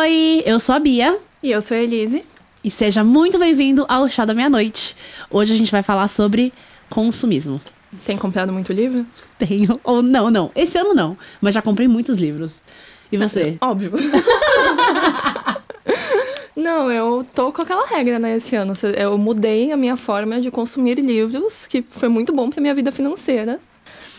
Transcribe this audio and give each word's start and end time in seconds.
oi! 0.00 0.42
Eu 0.46 0.58
sou 0.58 0.74
a 0.74 0.78
Bia. 0.78 1.18
E 1.42 1.50
eu 1.50 1.60
sou 1.60 1.76
a 1.76 1.80
Elise. 1.80 2.24
E 2.64 2.70
seja 2.70 3.04
muito 3.04 3.38
bem-vindo 3.38 3.84
ao 3.86 4.08
Chá 4.08 4.24
da 4.24 4.32
Meia-Noite. 4.32 4.96
Hoje 5.30 5.52
a 5.52 5.56
gente 5.56 5.70
vai 5.70 5.82
falar 5.82 6.08
sobre 6.08 6.54
consumismo. 6.88 7.60
Tem 8.06 8.16
comprado 8.16 8.50
muito 8.50 8.72
livro? 8.72 9.04
Tenho. 9.38 9.78
Ou 9.84 10.00
não, 10.00 10.30
não. 10.30 10.50
Esse 10.56 10.78
ano 10.78 10.94
não. 10.94 11.18
Mas 11.38 11.54
já 11.54 11.60
comprei 11.60 11.86
muitos 11.86 12.18
livros. 12.18 12.62
E 13.12 13.18
você? 13.18 13.58
Óbvio. 13.60 13.92
Não, 16.56 16.92
eu 16.92 17.26
tô 17.34 17.50
com 17.52 17.62
aquela 17.62 17.86
regra, 17.86 18.18
né, 18.18 18.36
esse 18.36 18.54
ano. 18.54 18.74
Eu 18.98 19.16
mudei 19.16 19.72
a 19.72 19.76
minha 19.78 19.96
forma 19.96 20.40
de 20.40 20.50
consumir 20.50 20.98
livros, 21.00 21.66
que 21.66 21.82
foi 21.88 22.08
muito 22.08 22.34
bom 22.34 22.50
pra 22.50 22.60
minha 22.60 22.74
vida 22.74 22.92
financeira. 22.92 23.58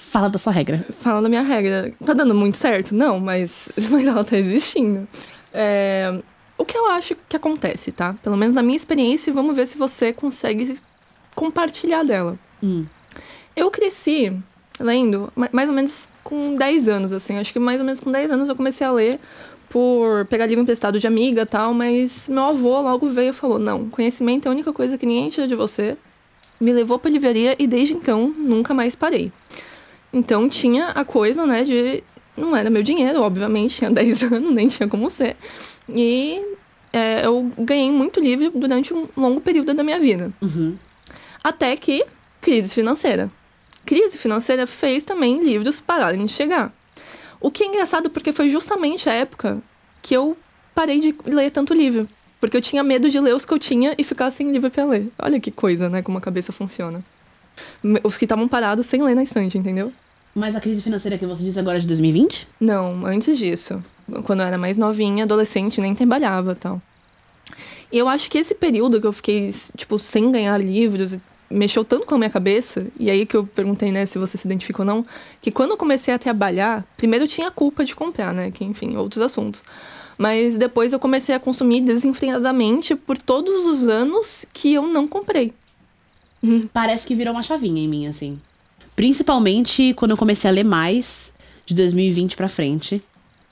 Fala 0.09 0.27
da 0.27 0.39
sua 0.39 0.51
regra. 0.51 0.83
Fala 1.01 1.21
da 1.21 1.29
minha 1.29 1.43
regra. 1.43 1.93
Tá 2.03 2.13
dando 2.13 2.33
muito 2.33 2.57
certo? 2.57 2.95
Não, 2.95 3.19
mas, 3.19 3.69
mas 3.91 4.07
ela 4.07 4.23
tá 4.23 4.37
existindo. 4.37 5.07
É, 5.53 6.21
o 6.57 6.65
que 6.65 6.77
eu 6.77 6.87
acho 6.87 7.15
que 7.27 7.35
acontece, 7.35 7.91
tá? 7.91 8.15
Pelo 8.21 8.37
menos 8.37 8.53
na 8.53 8.61
minha 8.61 8.77
experiência, 8.77 9.33
vamos 9.33 9.55
ver 9.55 9.65
se 9.65 9.77
você 9.77 10.13
consegue 10.13 10.77
compartilhar 11.35 12.03
dela. 12.03 12.37
Hum. 12.61 12.85
Eu 13.55 13.69
cresci 13.71 14.31
lendo 14.79 15.31
mais 15.51 15.69
ou 15.69 15.75
menos 15.75 16.07
com 16.23 16.55
10 16.55 16.89
anos, 16.89 17.11
assim. 17.11 17.37
Acho 17.37 17.53
que 17.53 17.59
mais 17.59 17.79
ou 17.79 17.85
menos 17.85 17.99
com 17.99 18.11
10 18.11 18.31
anos 18.31 18.49
eu 18.49 18.55
comecei 18.55 18.85
a 18.85 18.91
ler 18.91 19.19
por 19.69 20.25
pegar 20.25 20.45
livro 20.45 20.61
emprestado 20.61 20.99
de 20.99 21.07
amiga 21.07 21.45
tal, 21.45 21.73
mas 21.73 22.27
meu 22.27 22.43
avô 22.43 22.81
logo 22.81 23.07
veio 23.07 23.29
e 23.29 23.33
falou: 23.33 23.57
não, 23.57 23.89
conhecimento 23.89 24.45
é 24.45 24.49
a 24.49 24.51
única 24.51 24.73
coisa 24.73 24.97
que 24.97 25.05
ninguém 25.05 25.29
tira 25.29 25.47
de 25.47 25.55
você. 25.55 25.97
Me 26.59 26.71
levou 26.71 26.99
pra 26.99 27.09
livraria 27.09 27.55
e 27.57 27.65
desde 27.65 27.95
então 27.95 28.31
nunca 28.37 28.73
mais 28.73 28.95
parei. 28.95 29.31
Então 30.13 30.47
tinha 30.47 30.89
a 30.89 31.03
coisa, 31.03 31.45
né, 31.45 31.63
de. 31.63 32.03
Não 32.41 32.55
era 32.55 32.69
meu 32.69 32.81
dinheiro, 32.81 33.21
obviamente, 33.21 33.75
tinha 33.75 33.89
10 33.91 34.23
anos, 34.23 34.51
nem 34.51 34.67
tinha 34.67 34.89
como 34.89 35.09
ser. 35.09 35.37
E 35.87 36.43
é, 36.91 37.25
eu 37.25 37.51
ganhei 37.57 37.91
muito 37.91 38.19
livro 38.19 38.51
durante 38.53 38.93
um 38.93 39.07
longo 39.15 39.39
período 39.39 39.73
da 39.73 39.83
minha 39.83 39.99
vida. 39.99 40.33
Uhum. 40.41 40.75
Até 41.43 41.75
que 41.77 42.03
crise 42.41 42.73
financeira. 42.73 43.29
Crise 43.85 44.17
financeira 44.17 44.67
fez 44.67 45.05
também 45.05 45.43
livros 45.43 45.79
pararem 45.79 46.25
de 46.25 46.31
chegar. 46.31 46.73
O 47.39 47.49
que 47.49 47.63
é 47.63 47.67
engraçado 47.67 48.09
porque 48.09 48.31
foi 48.31 48.49
justamente 48.49 49.09
a 49.09 49.13
época 49.13 49.61
que 50.01 50.15
eu 50.15 50.37
parei 50.75 50.99
de 50.99 51.15
ler 51.25 51.51
tanto 51.51 51.73
livro. 51.73 52.07
Porque 52.39 52.57
eu 52.57 52.61
tinha 52.61 52.83
medo 52.83 53.09
de 53.09 53.19
ler 53.19 53.35
os 53.35 53.45
que 53.45 53.53
eu 53.53 53.59
tinha 53.59 53.93
e 53.97 54.03
ficar 54.03 54.31
sem 54.31 54.51
livro 54.51 54.69
pra 54.69 54.83
ler. 54.85 55.11
Olha 55.19 55.39
que 55.39 55.51
coisa, 55.51 55.89
né? 55.89 56.01
Como 56.01 56.17
a 56.17 56.21
cabeça 56.21 56.51
funciona. 56.51 57.03
Os 58.03 58.17
que 58.17 58.25
estavam 58.25 58.47
parados 58.47 58.85
sem 58.87 59.01
ler 59.03 59.15
na 59.15 59.21
estante, 59.21 59.57
entendeu? 59.57 59.93
Mas 60.33 60.55
a 60.55 60.61
crise 60.61 60.81
financeira 60.81 61.17
que 61.17 61.25
você 61.25 61.43
diz 61.43 61.57
agora 61.57 61.77
é 61.77 61.81
de 61.81 61.87
2020? 61.87 62.47
Não, 62.59 63.05
antes 63.05 63.37
disso. 63.37 63.83
Quando 64.23 64.41
eu 64.41 64.45
era 64.45 64.57
mais 64.57 64.77
novinha, 64.77 65.25
adolescente, 65.25 65.81
nem 65.81 65.93
trabalhava 65.93 66.55
tal. 66.55 66.81
E 67.91 67.97
eu 67.97 68.07
acho 68.07 68.31
que 68.31 68.37
esse 68.37 68.55
período 68.55 69.01
que 69.01 69.07
eu 69.07 69.11
fiquei, 69.11 69.49
tipo, 69.75 69.99
sem 69.99 70.31
ganhar 70.31 70.57
livros 70.57 71.17
mexeu 71.49 71.83
tanto 71.83 72.05
com 72.05 72.15
a 72.15 72.17
minha 72.17 72.29
cabeça, 72.29 72.87
e 72.97 73.11
aí 73.11 73.25
que 73.25 73.35
eu 73.35 73.45
perguntei, 73.45 73.91
né, 73.91 74.05
se 74.05 74.17
você 74.17 74.37
se 74.37 74.47
identifica 74.47 74.81
ou 74.81 74.85
não, 74.85 75.05
que 75.41 75.51
quando 75.51 75.71
eu 75.71 75.77
comecei 75.77 76.13
a 76.13 76.17
trabalhar, 76.17 76.85
primeiro 76.95 77.25
eu 77.25 77.27
tinha 77.27 77.51
culpa 77.51 77.83
de 77.83 77.93
comprar, 77.93 78.33
né, 78.33 78.51
que 78.51 78.63
enfim, 78.63 78.95
outros 78.95 79.21
assuntos. 79.21 79.61
Mas 80.17 80.55
depois 80.55 80.93
eu 80.93 80.99
comecei 80.99 81.35
a 81.35 81.39
consumir 81.39 81.81
desenfreadamente 81.81 82.95
por 82.95 83.17
todos 83.17 83.65
os 83.65 83.87
anos 83.87 84.45
que 84.53 84.73
eu 84.73 84.87
não 84.87 85.07
comprei. 85.07 85.53
Parece 86.71 87.05
que 87.05 87.15
virou 87.15 87.33
uma 87.33 87.43
chavinha 87.43 87.81
em 87.81 87.87
mim, 87.87 88.07
assim. 88.07 88.39
Principalmente 89.01 89.95
quando 89.95 90.11
eu 90.11 90.17
comecei 90.17 90.47
a 90.47 90.53
ler 90.53 90.63
mais, 90.63 91.33
de 91.65 91.73
2020 91.73 92.37
pra 92.37 92.47
frente. 92.47 93.01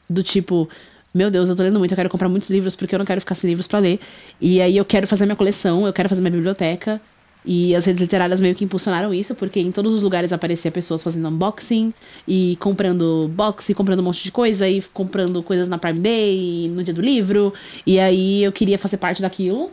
Do 0.07 0.21
tipo, 0.21 0.69
meu 1.11 1.31
Deus, 1.31 1.49
eu 1.49 1.55
tô 1.55 1.63
lendo 1.63 1.79
muito, 1.79 1.91
eu 1.91 1.95
quero 1.95 2.07
comprar 2.07 2.29
muitos 2.29 2.51
livros 2.51 2.75
porque 2.75 2.93
eu 2.93 2.99
não 2.99 3.05
quero 3.05 3.19
ficar 3.19 3.33
sem 3.33 3.49
livros 3.49 3.65
para 3.65 3.79
ler. 3.79 3.99
E 4.39 4.61
aí 4.61 4.77
eu 4.77 4.85
quero 4.85 5.07
fazer 5.07 5.25
minha 5.25 5.35
coleção, 5.35 5.87
eu 5.87 5.91
quero 5.91 6.07
fazer 6.07 6.21
minha 6.21 6.29
biblioteca. 6.29 7.01
E 7.43 7.75
as 7.75 7.83
redes 7.83 7.99
literárias 7.99 8.39
meio 8.39 8.53
que 8.53 8.63
impulsionaram 8.63 9.11
isso, 9.11 9.33
porque 9.33 9.59
em 9.59 9.71
todos 9.71 9.91
os 9.91 10.03
lugares 10.03 10.31
aparecia 10.31 10.69
pessoas 10.69 11.01
fazendo 11.01 11.27
unboxing 11.27 11.95
e 12.27 12.55
comprando 12.59 13.27
box, 13.33 13.69
e 13.69 13.73
comprando 13.73 14.01
um 14.01 14.03
monte 14.03 14.21
de 14.21 14.31
coisa, 14.31 14.69
e 14.69 14.83
comprando 14.93 15.41
coisas 15.41 15.67
na 15.67 15.79
Prime 15.79 15.99
Day, 15.99 16.71
no 16.71 16.83
dia 16.83 16.93
do 16.93 17.01
livro. 17.01 17.51
E 17.87 17.99
aí 17.99 18.43
eu 18.43 18.51
queria 18.51 18.77
fazer 18.77 18.97
parte 18.97 19.19
daquilo 19.19 19.71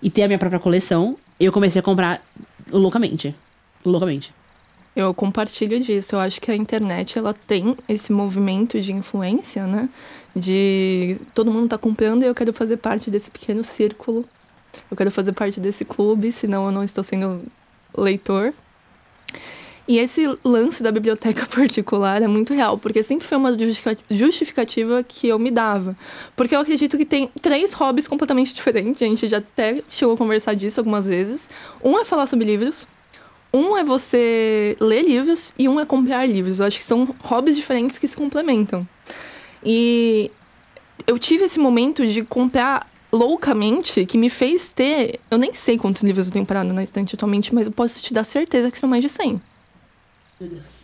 e 0.00 0.10
ter 0.10 0.22
a 0.22 0.28
minha 0.28 0.38
própria 0.38 0.60
coleção. 0.60 1.16
Eu 1.40 1.50
comecei 1.50 1.80
a 1.80 1.82
comprar 1.82 2.22
loucamente. 2.70 3.34
Loucamente. 3.84 4.37
Eu 4.98 5.14
compartilho 5.14 5.78
disso. 5.80 6.16
Eu 6.16 6.20
acho 6.20 6.40
que 6.40 6.50
a 6.50 6.56
internet 6.56 7.18
ela 7.18 7.32
tem 7.32 7.76
esse 7.88 8.12
movimento 8.12 8.80
de 8.80 8.92
influência, 8.92 9.66
né? 9.66 9.88
De 10.34 11.18
todo 11.34 11.52
mundo 11.52 11.68
tá 11.68 11.78
comprando 11.78 12.22
e 12.22 12.26
eu 12.26 12.34
quero 12.34 12.52
fazer 12.52 12.78
parte 12.78 13.10
desse 13.10 13.30
pequeno 13.30 13.62
círculo 13.62 14.26
eu 14.90 14.96
quero 14.96 15.10
fazer 15.10 15.32
parte 15.32 15.60
desse 15.60 15.84
clube, 15.84 16.32
senão 16.32 16.66
eu 16.66 16.72
não 16.72 16.84
estou 16.84 17.02
sendo 17.02 17.42
leitor. 17.96 18.52
E 19.86 19.98
esse 19.98 20.26
lance 20.44 20.82
da 20.82 20.92
biblioteca 20.92 21.46
particular 21.48 22.20
é 22.22 22.26
muito 22.26 22.52
real, 22.52 22.76
porque 22.76 23.02
sempre 23.02 23.26
foi 23.26 23.38
uma 23.38 23.56
justificativa 24.10 25.02
que 25.02 25.28
eu 25.28 25.38
me 25.38 25.50
dava. 25.50 25.96
Porque 26.36 26.54
eu 26.54 26.60
acredito 26.60 26.98
que 26.98 27.06
tem 27.06 27.28
três 27.40 27.72
hobbies 27.72 28.06
completamente 28.06 28.52
diferentes, 28.52 29.00
a 29.00 29.06
gente 29.06 29.26
já 29.28 29.38
até 29.38 29.82
chegou 29.88 30.14
a 30.14 30.18
conversar 30.18 30.54
disso 30.54 30.80
algumas 30.80 31.06
vezes. 31.06 31.48
Um 31.82 31.98
é 31.98 32.04
falar 32.04 32.26
sobre 32.26 32.44
livros, 32.44 32.86
um 33.52 33.76
é 33.76 33.84
você 33.84 34.76
ler 34.80 35.02
livros 35.02 35.54
e 35.58 35.68
um 35.68 35.80
é 35.80 35.86
comprar 35.86 36.26
livros. 36.26 36.60
Eu 36.60 36.66
acho 36.66 36.76
que 36.76 36.84
são 36.84 37.14
hobbies 37.22 37.56
diferentes 37.56 37.98
que 37.98 38.06
se 38.06 38.16
complementam. 38.16 38.86
E 39.64 40.30
eu 41.06 41.18
tive 41.18 41.44
esse 41.44 41.58
momento 41.58 42.06
de 42.06 42.22
comprar 42.22 42.86
loucamente 43.10 44.04
que 44.04 44.18
me 44.18 44.28
fez 44.28 44.72
ter. 44.72 45.18
Eu 45.30 45.38
nem 45.38 45.54
sei 45.54 45.78
quantos 45.78 46.02
livros 46.02 46.26
eu 46.26 46.32
tenho 46.32 46.46
parado 46.46 46.72
na 46.72 46.82
estante 46.82 47.14
atualmente, 47.14 47.54
mas 47.54 47.66
eu 47.66 47.72
posso 47.72 48.00
te 48.00 48.12
dar 48.12 48.24
certeza 48.24 48.70
que 48.70 48.78
são 48.78 48.88
mais 48.88 49.02
de 49.02 49.08
100. 49.08 49.40
Meu 50.40 50.50
Deus. 50.50 50.78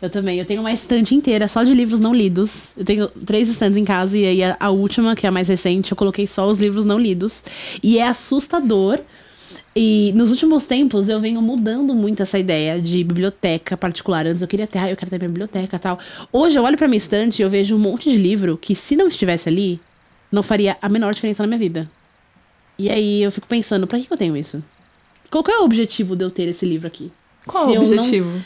Eu 0.00 0.10
também. 0.10 0.38
Eu 0.38 0.44
tenho 0.44 0.60
uma 0.60 0.72
estante 0.72 1.14
inteira 1.14 1.46
só 1.48 1.62
de 1.62 1.74
livros 1.74 2.00
não 2.00 2.14
lidos. 2.14 2.68
Eu 2.76 2.84
tenho 2.84 3.08
três 3.08 3.48
estantes 3.48 3.76
em 3.76 3.84
casa 3.84 4.16
e 4.16 4.24
aí 4.24 4.42
a, 4.42 4.56
a 4.58 4.70
última, 4.70 5.14
que 5.14 5.26
é 5.26 5.28
a 5.28 5.32
mais 5.32 5.48
recente, 5.48 5.92
eu 5.92 5.96
coloquei 5.96 6.26
só 6.26 6.48
os 6.48 6.58
livros 6.58 6.84
não 6.84 6.98
lidos. 6.98 7.42
E 7.82 7.98
é 7.98 8.06
assustador. 8.06 8.98
E 9.74 10.12
nos 10.14 10.30
últimos 10.30 10.66
tempos 10.66 11.08
eu 11.08 11.18
venho 11.18 11.40
mudando 11.40 11.94
muito 11.94 12.22
essa 12.22 12.38
ideia 12.38 12.80
de 12.80 13.02
biblioteca 13.02 13.76
particular. 13.76 14.26
Antes 14.26 14.42
eu 14.42 14.48
queria 14.48 14.66
ter, 14.66 14.78
ah, 14.78 14.90
eu 14.90 14.96
quero 14.96 15.10
ter 15.10 15.18
minha 15.18 15.30
biblioteca 15.30 15.78
tal. 15.78 15.98
Hoje 16.30 16.58
eu 16.58 16.62
olho 16.62 16.76
pra 16.76 16.86
minha 16.86 16.98
estante 16.98 17.40
e 17.40 17.42
eu 17.42 17.48
vejo 17.48 17.74
um 17.74 17.78
monte 17.78 18.10
de 18.10 18.18
livro 18.18 18.58
que, 18.58 18.74
se 18.74 18.94
não 18.94 19.08
estivesse 19.08 19.48
ali, 19.48 19.80
não 20.30 20.42
faria 20.42 20.76
a 20.82 20.88
menor 20.88 21.14
diferença 21.14 21.42
na 21.42 21.46
minha 21.46 21.58
vida. 21.58 21.90
E 22.78 22.90
aí 22.90 23.22
eu 23.22 23.32
fico 23.32 23.46
pensando, 23.46 23.86
pra 23.86 23.98
que 23.98 24.12
eu 24.12 24.16
tenho 24.16 24.36
isso? 24.36 24.62
Qual 25.30 25.44
é 25.48 25.60
o 25.60 25.64
objetivo 25.64 26.14
de 26.14 26.24
eu 26.24 26.30
ter 26.30 26.48
esse 26.48 26.66
livro 26.66 26.86
aqui? 26.86 27.10
Qual 27.46 27.70
se 27.70 27.78
o 27.78 27.82
objetivo? 27.82 28.30
Não, 28.30 28.44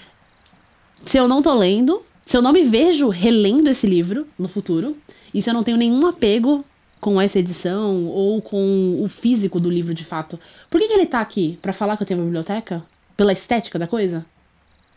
se 1.04 1.16
eu 1.16 1.26
não 1.26 1.42
tô 1.42 1.52
lendo, 1.54 2.04
se 2.24 2.36
eu 2.36 2.42
não 2.42 2.52
me 2.52 2.62
vejo 2.62 3.08
relendo 3.08 3.68
esse 3.68 3.86
livro 3.86 4.26
no 4.38 4.48
futuro, 4.48 4.96
e 5.34 5.42
se 5.42 5.50
eu 5.50 5.54
não 5.54 5.64
tenho 5.64 5.76
nenhum 5.76 6.06
apego 6.06 6.64
com 7.00 7.20
essa 7.20 7.38
edição 7.38 8.06
ou 8.06 8.40
com 8.40 9.00
o 9.02 9.08
físico 9.08 9.60
do 9.60 9.70
livro 9.70 9.94
de 9.94 10.04
fato, 10.04 10.38
por 10.70 10.80
que, 10.80 10.88
que 10.88 10.94
ele 10.94 11.06
tá 11.06 11.20
aqui? 11.20 11.58
para 11.60 11.72
falar 11.72 11.96
que 11.96 12.02
eu 12.02 12.06
tenho 12.06 12.20
uma 12.20 12.26
biblioteca? 12.26 12.82
Pela 13.16 13.32
estética 13.32 13.78
da 13.78 13.86
coisa? 13.86 14.24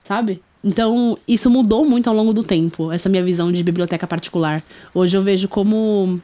Sabe? 0.03 0.41
Então, 0.63 1.17
isso 1.27 1.49
mudou 1.49 1.85
muito 1.85 2.09
ao 2.09 2.15
longo 2.15 2.33
do 2.33 2.43
tempo, 2.43 2.91
essa 2.91 3.07
minha 3.07 3.23
visão 3.23 3.51
de 3.51 3.63
biblioteca 3.63 4.05
particular. 4.05 4.63
Hoje 4.93 5.15
eu 5.15 5.21
vejo 5.21 5.47
como 5.47 6.19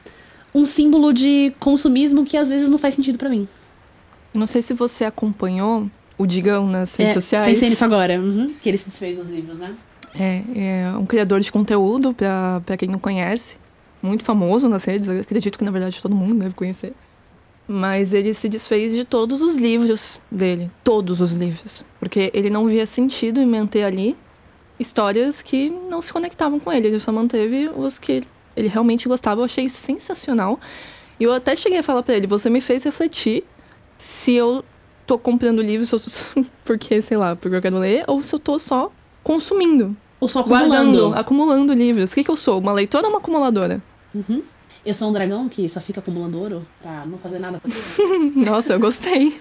um 0.54 0.66
símbolo 0.66 1.12
de 1.12 1.52
consumismo 1.58 2.24
que 2.24 2.36
às 2.36 2.48
vezes 2.48 2.68
não 2.68 2.78
faz 2.78 2.94
sentido 2.94 3.16
para 3.16 3.30
mim. 3.30 3.48
Não 4.34 4.46
sei 4.46 4.60
se 4.60 4.74
você 4.74 5.04
acompanhou 5.04 5.88
o 6.18 6.26
Digão 6.26 6.66
nas 6.66 6.94
redes 6.96 7.16
é, 7.16 7.20
sociais. 7.20 7.54
Pensei 7.54 7.70
nisso 7.70 7.84
agora, 7.84 8.20
uhum, 8.20 8.54
que 8.60 8.68
ele 8.68 8.78
se 8.78 8.88
desfez 8.88 9.18
dos 9.18 9.30
livros, 9.30 9.58
né? 9.58 9.74
É, 10.18 10.42
é 10.56 10.96
um 10.98 11.06
criador 11.06 11.40
de 11.40 11.52
conteúdo, 11.52 12.14
pra 12.14 12.76
quem 12.76 12.88
não 12.88 12.98
conhece. 12.98 13.58
Muito 14.06 14.24
famoso 14.24 14.68
nas 14.68 14.84
redes, 14.84 15.08
eu 15.08 15.20
acredito 15.20 15.58
que 15.58 15.64
na 15.64 15.70
verdade 15.70 16.00
todo 16.00 16.14
mundo 16.14 16.36
deve 16.36 16.54
conhecer. 16.54 16.92
Mas 17.68 18.12
ele 18.12 18.32
se 18.32 18.48
desfez 18.48 18.94
de 18.94 19.04
todos 19.04 19.42
os 19.42 19.56
livros 19.56 20.20
dele. 20.30 20.70
Todos 20.84 21.20
os 21.20 21.34
livros. 21.34 21.84
Porque 21.98 22.30
ele 22.32 22.48
não 22.48 22.66
via 22.66 22.86
sentido 22.86 23.40
em 23.40 23.46
manter 23.46 23.82
ali 23.82 24.16
histórias 24.78 25.42
que 25.42 25.70
não 25.90 26.00
se 26.00 26.12
conectavam 26.12 26.60
com 26.60 26.72
ele. 26.72 26.88
Ele 26.88 27.00
só 27.00 27.10
manteve 27.10 27.68
os 27.76 27.98
que 27.98 28.22
ele 28.56 28.68
realmente 28.68 29.08
gostava, 29.08 29.40
eu 29.40 29.44
achei 29.44 29.64
isso 29.64 29.80
sensacional. 29.80 30.60
E 31.18 31.24
eu 31.24 31.32
até 31.32 31.56
cheguei 31.56 31.78
a 31.78 31.82
falar 31.82 32.02
para 32.02 32.16
ele: 32.16 32.26
você 32.26 32.48
me 32.48 32.60
fez 32.60 32.84
refletir 32.84 33.42
se 33.98 34.34
eu 34.34 34.64
tô 35.06 35.18
comprando 35.18 35.60
livros 35.60 35.90
porque, 36.64 37.02
sei 37.02 37.16
lá, 37.16 37.34
porque 37.34 37.56
eu 37.56 37.62
quero 37.62 37.78
ler, 37.78 38.04
ou 38.06 38.22
se 38.22 38.34
eu 38.34 38.38
tô 38.38 38.58
só 38.58 38.92
consumindo. 39.24 39.96
Ou 40.20 40.28
só 40.28 40.40
acumulando. 40.40 40.68
Guardando, 40.68 41.14
acumulando 41.14 41.72
livros. 41.72 42.12
O 42.12 42.14
que, 42.14 42.24
que 42.24 42.30
eu 42.30 42.36
sou? 42.36 42.58
Uma 42.58 42.72
leitora 42.72 43.06
ou 43.06 43.12
uma 43.12 43.18
acumuladora? 43.18 43.82
Uhum. 44.28 44.42
Eu 44.84 44.94
sou 44.94 45.08
um 45.08 45.12
dragão 45.12 45.48
que 45.48 45.68
só 45.68 45.80
fica 45.80 45.98
acumulando 45.98 46.38
ouro 46.38 46.66
pra 46.80 47.04
não 47.06 47.18
fazer 47.18 47.40
nada 47.40 47.60
com 47.60 47.68
Nossa, 48.38 48.74
eu 48.74 48.78
gostei. 48.78 49.36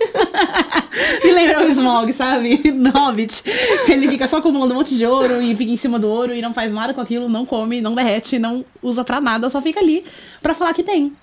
Me 1.24 1.30
lembra 1.31 1.63
o 1.63 1.69
Smog, 1.69 2.12
sabe? 2.13 2.60
No 2.74 2.89
Hobbit. 2.89 3.44
Ele 3.88 4.07
fica 4.07 4.27
só 4.27 4.38
acumulando 4.38 4.74
um 4.74 4.77
monte 4.77 4.98
de 4.98 5.06
ouro 5.06 5.39
e 5.44 5.56
fica 5.56 5.72
em 5.72 5.77
cima 5.77 6.00
do 6.00 6.10
ouro 6.10 6.33
e 6.33 6.42
não 6.42 6.51
faz 6.51 6.74
nada 6.74 6.95
com 6.95 7.01
aquilo, 7.01 7.30
não 7.30 7.45
come, 7.45 7.80
não 7.80 7.94
derrete, 7.94 8.39
não 8.39 8.66
usa 8.81 9.04
pra 9.04 9.22
nada, 9.22 9.48
só 9.50 9.62
fica 9.62 9.80
ali 9.80 10.04
pra 10.42 10.56
falar 10.56 10.74
que 10.74 10.81
tem. 10.81 11.13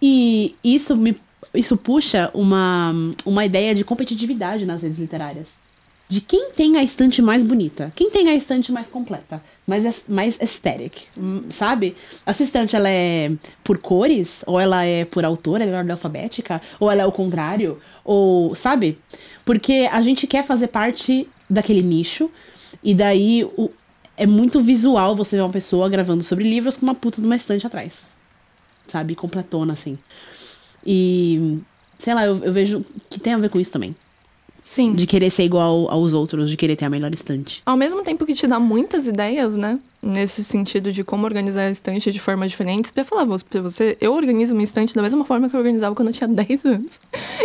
E 0.00 0.56
isso 0.64 0.96
me 0.96 1.20
isso 1.54 1.76
puxa 1.76 2.30
uma, 2.34 2.94
uma 3.24 3.44
ideia 3.44 3.74
de 3.74 3.84
competitividade 3.84 4.64
nas 4.64 4.82
redes 4.82 4.98
literárias. 4.98 5.48
De 6.08 6.22
quem 6.22 6.52
tem 6.52 6.78
a 6.78 6.82
estante 6.82 7.20
mais 7.20 7.42
bonita, 7.42 7.92
quem 7.94 8.10
tem 8.10 8.30
a 8.30 8.34
estante 8.34 8.72
mais 8.72 8.86
completa, 8.88 9.42
mais, 9.66 10.04
mais 10.08 10.40
aesthetic, 10.40 11.02
hum, 11.18 11.44
sabe? 11.50 11.94
A 12.24 12.32
sua 12.32 12.44
estante, 12.44 12.74
ela 12.74 12.88
é 12.88 13.30
por 13.62 13.76
cores, 13.76 14.42
ou 14.46 14.58
ela 14.58 14.82
é 14.84 15.04
por 15.04 15.22
autor, 15.22 15.60
ela 15.60 15.70
é 15.70 15.76
ordem 15.76 15.92
alfabética, 15.92 16.62
ou 16.80 16.90
ela 16.90 17.02
é 17.02 17.06
o 17.06 17.12
contrário, 17.12 17.78
ou, 18.02 18.54
sabe? 18.54 18.96
Porque 19.44 19.86
a 19.92 20.00
gente 20.00 20.26
quer 20.26 20.44
fazer 20.46 20.68
parte 20.68 21.28
daquele 21.48 21.82
nicho, 21.82 22.30
e 22.82 22.94
daí 22.94 23.44
o, 23.44 23.70
é 24.16 24.26
muito 24.26 24.62
visual 24.62 25.14
você 25.14 25.36
ver 25.36 25.42
uma 25.42 25.52
pessoa 25.52 25.90
gravando 25.90 26.24
sobre 26.24 26.44
livros 26.48 26.78
com 26.78 26.86
uma 26.86 26.94
puta 26.94 27.20
de 27.20 27.26
uma 27.26 27.36
estante 27.36 27.66
atrás. 27.66 28.06
Sabe? 28.86 29.14
Completona, 29.14 29.74
assim. 29.74 29.98
E, 30.86 31.58
sei 31.98 32.14
lá, 32.14 32.24
eu, 32.24 32.42
eu 32.42 32.52
vejo 32.52 32.82
que 33.10 33.20
tem 33.20 33.34
a 33.34 33.38
ver 33.38 33.50
com 33.50 33.60
isso 33.60 33.70
também. 33.70 33.94
Sim. 34.68 34.92
De 34.92 35.06
querer 35.06 35.30
ser 35.30 35.44
igual 35.44 35.90
aos 35.90 36.12
outros, 36.12 36.50
de 36.50 36.54
querer 36.54 36.76
ter 36.76 36.84
a 36.84 36.90
melhor 36.90 37.10
estante. 37.14 37.62
Ao 37.64 37.74
mesmo 37.74 38.02
tempo 38.02 38.26
que 38.26 38.34
te 38.34 38.46
dá 38.46 38.60
muitas 38.60 39.06
ideias, 39.06 39.56
né? 39.56 39.80
Nesse 40.02 40.44
sentido 40.44 40.92
de 40.92 41.02
como 41.02 41.24
organizar 41.24 41.62
a 41.62 41.70
estante 41.70 42.12
de 42.12 42.20
formas 42.20 42.50
diferentes. 42.50 42.90
Pra 42.90 43.02
falar 43.02 43.26
pra 43.48 43.62
você, 43.62 43.96
eu 43.98 44.12
organizo 44.12 44.54
minha 44.54 44.66
estante 44.66 44.94
da 44.94 45.00
mesma 45.00 45.24
forma 45.24 45.48
que 45.48 45.56
eu 45.56 45.58
organizava 45.58 45.94
quando 45.94 46.08
eu 46.08 46.12
tinha 46.12 46.28
10 46.28 46.66
anos. 46.66 47.00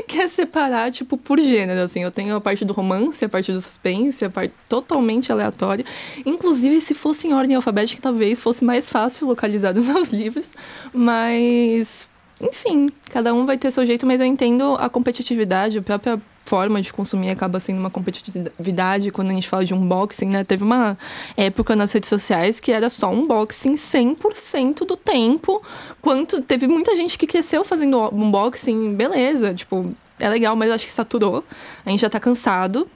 que 0.05 0.17
é 0.19 0.27
separar, 0.27 0.91
tipo, 0.91 1.15
por 1.15 1.39
gênero, 1.39 1.79
assim. 1.79 2.03
Eu 2.03 2.11
tenho 2.11 2.35
a 2.35 2.41
parte 2.41 2.65
do 2.65 2.73
romance, 2.73 3.23
a 3.23 3.29
parte 3.29 3.53
do 3.53 3.61
suspense, 3.61 4.25
a 4.25 4.29
parte 4.29 4.53
totalmente 4.67 5.31
aleatória. 5.31 5.85
Inclusive, 6.25 6.81
se 6.81 6.93
fosse 6.93 7.29
em 7.29 7.33
ordem 7.33 7.55
alfabética, 7.55 8.01
talvez 8.01 8.41
fosse 8.41 8.65
mais 8.65 8.89
fácil 8.89 9.27
localizar 9.27 9.73
os 9.79 9.87
meus 9.87 10.09
livros. 10.09 10.51
Mas 10.93 12.05
enfim, 12.41 12.89
cada 13.09 13.33
um 13.33 13.45
vai 13.45 13.57
ter 13.57 13.71
seu 13.71 13.85
jeito, 13.85 14.05
mas 14.05 14.19
eu 14.19 14.25
entendo 14.25 14.75
a 14.75 14.89
competitividade, 14.89 15.77
a 15.77 15.81
própria 15.81 16.21
forma 16.45 16.81
de 16.81 16.91
consumir 16.91 17.29
acaba 17.29 17.59
sendo 17.59 17.79
uma 17.79 17.89
competitividade 17.89 19.11
quando 19.11 19.31
a 19.31 19.33
gente 19.33 19.47
fala 19.47 19.63
de 19.63 19.73
unboxing, 19.73 20.27
né? 20.27 20.43
Teve 20.43 20.63
uma 20.63 20.97
época 21.37 21.75
nas 21.75 21.91
redes 21.91 22.09
sociais 22.09 22.59
que 22.59 22.71
era 22.71 22.89
só 22.89 23.11
unboxing 23.11 23.75
100% 23.75 24.85
do 24.85 24.97
tempo. 24.97 25.61
Quanto 26.01 26.41
teve 26.41 26.67
muita 26.67 26.95
gente 26.95 27.17
que 27.17 27.25
cresceu 27.25 27.63
fazendo 27.63 27.97
unboxing, 28.13 28.93
beleza, 28.93 29.53
tipo, 29.53 29.93
é 30.19 30.29
legal, 30.29 30.55
mas 30.55 30.69
eu 30.69 30.75
acho 30.75 30.85
que 30.85 30.91
saturou. 30.91 31.43
A 31.85 31.89
gente 31.89 32.01
já 32.01 32.09
tá 32.09 32.19
cansado. 32.19 32.87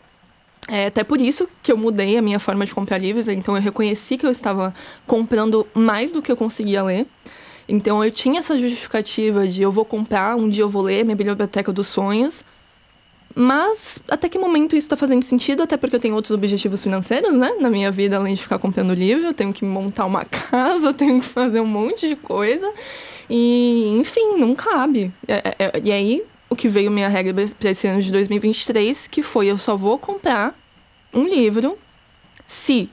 É 0.69 0.87
até 0.87 1.01
por 1.01 1.21
isso 1.21 1.47
que 1.63 1.71
eu 1.71 1.77
mudei 1.77 2.17
a 2.17 2.21
minha 2.21 2.39
forma 2.39 2.65
de 2.65 2.75
comprar 2.75 2.97
livros, 2.97 3.29
então 3.29 3.55
eu 3.55 3.61
reconheci 3.61 4.17
que 4.17 4.25
eu 4.25 4.31
estava 4.31 4.73
comprando 5.05 5.65
mais 5.73 6.11
do 6.11 6.21
que 6.21 6.29
eu 6.29 6.35
conseguia 6.35 6.83
ler. 6.83 7.07
Então 7.69 8.03
eu 8.03 8.11
tinha 8.11 8.39
essa 8.39 8.57
justificativa 8.57 9.47
de 9.47 9.61
eu 9.61 9.71
vou 9.71 9.85
comprar, 9.85 10.35
um 10.35 10.49
dia 10.49 10.63
eu 10.63 10.69
vou 10.69 10.81
ler 10.81 11.05
minha 11.05 11.15
biblioteca 11.15 11.71
dos 11.71 11.87
sonhos. 11.87 12.43
Mas 13.39 13.99
até 14.07 14.27
que 14.27 14.39
momento 14.39 14.75
isso 14.75 14.87
está 14.87 14.95
fazendo 14.95 15.21
sentido? 15.21 15.61
Até 15.61 15.77
porque 15.77 15.95
eu 15.95 15.99
tenho 15.99 16.15
outros 16.15 16.31
objetivos 16.31 16.81
financeiros, 16.81 17.35
né? 17.35 17.51
Na 17.59 17.69
minha 17.69 17.91
vida, 17.91 18.17
além 18.17 18.33
de 18.33 18.41
ficar 18.41 18.57
comprando 18.57 18.95
livro, 18.95 19.27
eu 19.27 19.33
tenho 19.33 19.53
que 19.53 19.63
montar 19.63 20.05
uma 20.07 20.25
casa, 20.25 20.87
eu 20.87 20.93
tenho 20.93 21.21
que 21.21 21.27
fazer 21.27 21.59
um 21.59 21.67
monte 21.67 22.07
de 22.07 22.15
coisa. 22.15 22.67
E, 23.29 23.95
enfim, 23.99 24.37
não 24.39 24.55
cabe. 24.55 25.13
É, 25.27 25.35
é, 25.35 25.55
é 25.59 25.81
e 25.83 25.91
aí, 25.91 26.23
o 26.49 26.55
que 26.55 26.67
veio 26.67 26.89
minha 26.89 27.07
regra 27.07 27.45
para 27.59 27.69
esse 27.69 27.87
ano 27.87 28.01
de 28.01 28.11
2023, 28.11 29.05
que 29.05 29.21
foi 29.21 29.45
eu 29.45 29.57
só 29.59 29.77
vou 29.77 29.99
comprar 29.99 30.57
um 31.13 31.27
livro 31.27 31.77
se 32.43 32.89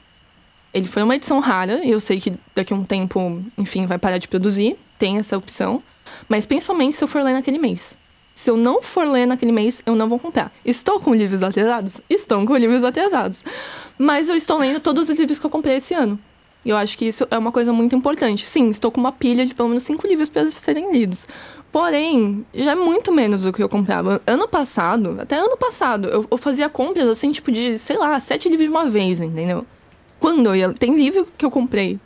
ele 0.74 0.86
foi 0.86 1.02
uma 1.02 1.16
edição 1.16 1.40
rara, 1.40 1.82
e 1.82 1.90
eu 1.90 2.00
sei 2.00 2.20
que 2.20 2.34
daqui 2.54 2.74
a 2.74 2.76
um 2.76 2.84
tempo, 2.84 3.42
enfim, 3.56 3.86
vai 3.86 3.96
parar 3.96 4.18
de 4.18 4.28
produzir, 4.28 4.76
tem 4.98 5.16
essa 5.16 5.38
opção. 5.38 5.82
Mas 6.28 6.44
principalmente 6.44 6.96
se 6.96 7.02
eu 7.02 7.08
for 7.08 7.22
ler 7.22 7.32
naquele 7.32 7.56
mês. 7.56 7.96
Se 8.34 8.50
eu 8.50 8.56
não 8.56 8.82
for 8.82 9.06
ler 9.06 9.26
naquele 9.26 9.52
mês, 9.52 9.80
eu 9.86 9.94
não 9.94 10.08
vou 10.08 10.18
comprar. 10.18 10.52
Estou 10.64 10.98
com 10.98 11.14
livros 11.14 11.42
atrasados? 11.42 12.00
Estou 12.10 12.44
com 12.44 12.56
livros 12.56 12.82
atrasados. 12.82 13.44
Mas 13.96 14.28
eu 14.28 14.34
estou 14.34 14.58
lendo 14.58 14.80
todos 14.80 15.08
os 15.08 15.16
livros 15.16 15.38
que 15.38 15.46
eu 15.46 15.50
comprei 15.50 15.76
esse 15.76 15.94
ano. 15.94 16.18
E 16.64 16.70
eu 16.70 16.76
acho 16.76 16.98
que 16.98 17.04
isso 17.04 17.26
é 17.30 17.38
uma 17.38 17.52
coisa 17.52 17.72
muito 17.72 17.94
importante. 17.94 18.44
Sim, 18.44 18.70
estou 18.70 18.90
com 18.90 19.00
uma 19.00 19.12
pilha 19.12 19.46
de 19.46 19.54
pelo 19.54 19.68
menos 19.68 19.84
cinco 19.84 20.04
livros 20.06 20.28
para 20.28 20.50
serem 20.50 20.92
lidos. 20.92 21.28
Porém, 21.70 22.44
já 22.52 22.72
é 22.72 22.74
muito 22.74 23.12
menos 23.12 23.42
do 23.42 23.52
que 23.52 23.62
eu 23.62 23.68
comprava. 23.68 24.20
Ano 24.26 24.48
passado, 24.48 25.16
até 25.20 25.36
ano 25.36 25.56
passado, 25.56 26.08
eu, 26.08 26.26
eu 26.28 26.36
fazia 26.36 26.68
compras 26.68 27.08
assim, 27.08 27.30
tipo, 27.30 27.52
de, 27.52 27.78
sei 27.78 27.96
lá, 27.96 28.18
sete 28.18 28.48
livros 28.48 28.66
de 28.66 28.70
uma 28.70 28.86
vez, 28.86 29.20
entendeu? 29.20 29.64
Quando 30.18 30.46
eu 30.46 30.56
ia. 30.56 30.72
Tem 30.72 30.96
livro 30.96 31.28
que 31.38 31.44
eu 31.44 31.50
comprei 31.50 32.00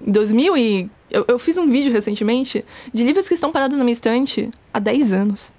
em 0.00 0.12
2000 0.12 0.56
e. 0.56 0.90
Eu, 1.10 1.24
eu 1.28 1.38
fiz 1.38 1.58
um 1.58 1.68
vídeo 1.68 1.92
recentemente 1.92 2.64
de 2.92 3.04
livros 3.04 3.26
que 3.28 3.34
estão 3.34 3.50
parados 3.50 3.76
na 3.76 3.84
minha 3.84 3.92
estante 3.92 4.50
há 4.72 4.78
10 4.78 5.12
anos. 5.12 5.52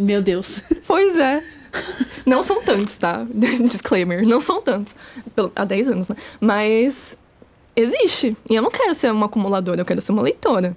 Meu 0.00 0.22
Deus. 0.22 0.62
Pois 0.86 1.16
é. 1.18 1.44
Não 2.26 2.42
são 2.42 2.62
tantos, 2.64 2.96
tá? 2.96 3.24
Disclaimer, 3.32 4.26
não 4.26 4.40
são 4.40 4.60
tantos. 4.60 4.94
Há 5.54 5.64
10 5.64 5.88
anos, 5.88 6.08
né? 6.08 6.16
Mas 6.40 7.16
existe. 7.76 8.36
E 8.50 8.54
eu 8.56 8.62
não 8.62 8.70
quero 8.70 8.92
ser 8.92 9.12
uma 9.12 9.26
acumuladora, 9.26 9.80
eu 9.80 9.84
quero 9.84 10.00
ser 10.00 10.10
uma 10.10 10.22
leitora. 10.22 10.76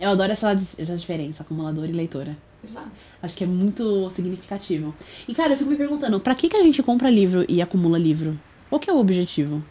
Eu 0.00 0.10
adoro 0.10 0.32
essa, 0.32 0.50
essa 0.50 0.96
diferença, 0.96 1.44
acumuladora 1.44 1.86
e 1.86 1.92
leitora. 1.92 2.36
Exato. 2.64 2.90
Acho 3.22 3.36
que 3.36 3.44
é 3.44 3.46
muito 3.46 4.10
significativo. 4.10 4.92
E, 5.28 5.34
cara, 5.34 5.52
eu 5.52 5.56
fico 5.56 5.70
me 5.70 5.76
perguntando, 5.76 6.18
pra 6.18 6.34
que, 6.34 6.48
que 6.48 6.56
a 6.56 6.62
gente 6.62 6.82
compra 6.82 7.08
livro 7.08 7.44
e 7.48 7.62
acumula 7.62 7.98
livro? 7.98 8.36
Qual 8.68 8.80
que 8.80 8.90
é 8.90 8.92
o 8.92 8.98
objetivo? 8.98 9.62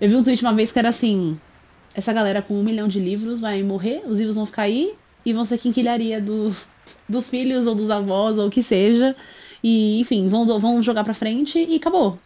Eu 0.00 0.08
vi 0.08 0.16
um 0.16 0.22
tweet 0.22 0.42
uma 0.42 0.54
vez 0.54 0.72
que 0.72 0.78
era 0.78 0.88
assim: 0.88 1.38
essa 1.94 2.12
galera 2.12 2.40
com 2.40 2.54
um 2.54 2.62
milhão 2.62 2.88
de 2.88 3.00
livros 3.00 3.40
vai 3.40 3.62
morrer, 3.62 4.02
os 4.06 4.18
livros 4.18 4.36
vão 4.36 4.46
ficar 4.46 4.62
aí 4.62 4.94
e 5.24 5.32
vão 5.32 5.44
ser 5.44 5.58
quinquilharia 5.58 6.20
do, 6.20 6.54
dos 7.08 7.28
filhos 7.30 7.66
ou 7.66 7.74
dos 7.74 7.90
avós 7.90 8.38
ou 8.38 8.46
o 8.46 8.50
que 8.50 8.62
seja. 8.62 9.14
E, 9.62 10.00
enfim, 10.00 10.28
vão, 10.28 10.58
vão 10.58 10.82
jogar 10.82 11.04
pra 11.04 11.14
frente 11.14 11.58
e 11.58 11.76
acabou. 11.76 12.18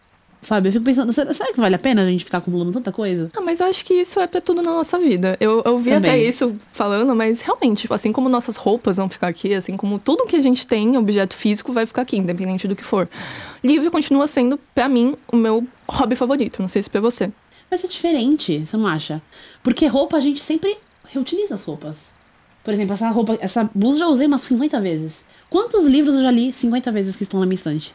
Sabe? 0.42 0.68
Eu 0.68 0.72
fico 0.72 0.84
pensando, 0.84 1.12
será, 1.12 1.52
que 1.52 1.60
vale 1.60 1.74
a 1.74 1.78
pena 1.78 2.02
a 2.02 2.06
gente 2.06 2.24
ficar 2.24 2.38
acumulando 2.38 2.72
tanta 2.72 2.90
coisa? 2.90 3.30
Ah, 3.36 3.42
mas 3.42 3.60
eu 3.60 3.66
acho 3.66 3.84
que 3.84 3.92
isso 3.92 4.18
é 4.20 4.26
pra 4.26 4.40
tudo 4.40 4.62
na 4.62 4.70
nossa 4.70 4.98
vida. 4.98 5.36
Eu, 5.38 5.62
eu 5.66 5.78
vi 5.78 5.90
Também. 5.90 6.10
até 6.10 6.22
isso 6.22 6.56
falando, 6.72 7.14
mas 7.14 7.42
realmente, 7.42 7.86
assim 7.90 8.10
como 8.10 8.26
nossas 8.28 8.56
roupas 8.56 8.96
vão 8.96 9.08
ficar 9.08 9.28
aqui, 9.28 9.52
assim 9.52 9.76
como 9.76 10.00
tudo 10.00 10.24
que 10.24 10.36
a 10.36 10.40
gente 10.40 10.66
tem, 10.66 10.96
objeto 10.96 11.36
físico, 11.36 11.74
vai 11.74 11.84
ficar 11.84 12.02
aqui, 12.02 12.16
independente 12.16 12.66
do 12.66 12.74
que 12.74 12.84
for. 12.84 13.08
Livro 13.62 13.90
continua 13.90 14.26
sendo, 14.26 14.58
pra 14.74 14.88
mim, 14.88 15.14
o 15.30 15.36
meu 15.36 15.66
hobby 15.86 16.16
favorito. 16.16 16.62
Não 16.62 16.68
sei 16.68 16.82
se 16.82 16.88
pra 16.88 17.02
você. 17.02 17.30
Mas 17.70 17.84
é 17.84 17.86
diferente, 17.86 18.64
você 18.66 18.76
não 18.78 18.86
acha? 18.86 19.20
Porque 19.62 19.86
roupa 19.86 20.16
a 20.16 20.20
gente 20.20 20.40
sempre 20.40 20.74
reutiliza 21.06 21.54
as 21.54 21.64
roupas. 21.64 21.98
Por 22.64 22.74
exemplo, 22.74 22.94
essa 22.94 23.08
roupa, 23.10 23.38
essa 23.40 23.68
blusa 23.74 23.98
já 24.00 24.06
usei 24.08 24.26
umas 24.26 24.42
50 24.42 24.80
vezes. 24.80 25.24
Quantos 25.48 25.86
livros 25.86 26.14
eu 26.14 26.22
já 26.22 26.30
li 26.30 26.52
50 26.52 26.92
vezes 26.92 27.16
que 27.16 27.22
estão 27.24 27.40
na 27.40 27.46
minha 27.46 27.54
estante? 27.54 27.94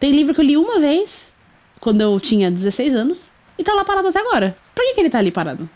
Tem 0.00 0.10
livro 0.10 0.34
que 0.34 0.40
eu 0.40 0.44
li 0.44 0.56
uma 0.56 0.80
vez 0.80 1.32
quando 1.80 2.00
eu 2.00 2.18
tinha 2.18 2.50
16 2.50 2.94
anos 2.94 3.30
e 3.58 3.62
tá 3.62 3.72
lá 3.74 3.84
parado 3.84 4.08
até 4.08 4.18
agora. 4.18 4.56
Pra 4.74 4.84
que, 4.84 4.94
que 4.94 5.00
ele 5.00 5.10
tá 5.10 5.18
ali 5.18 5.30
parado? 5.30 5.68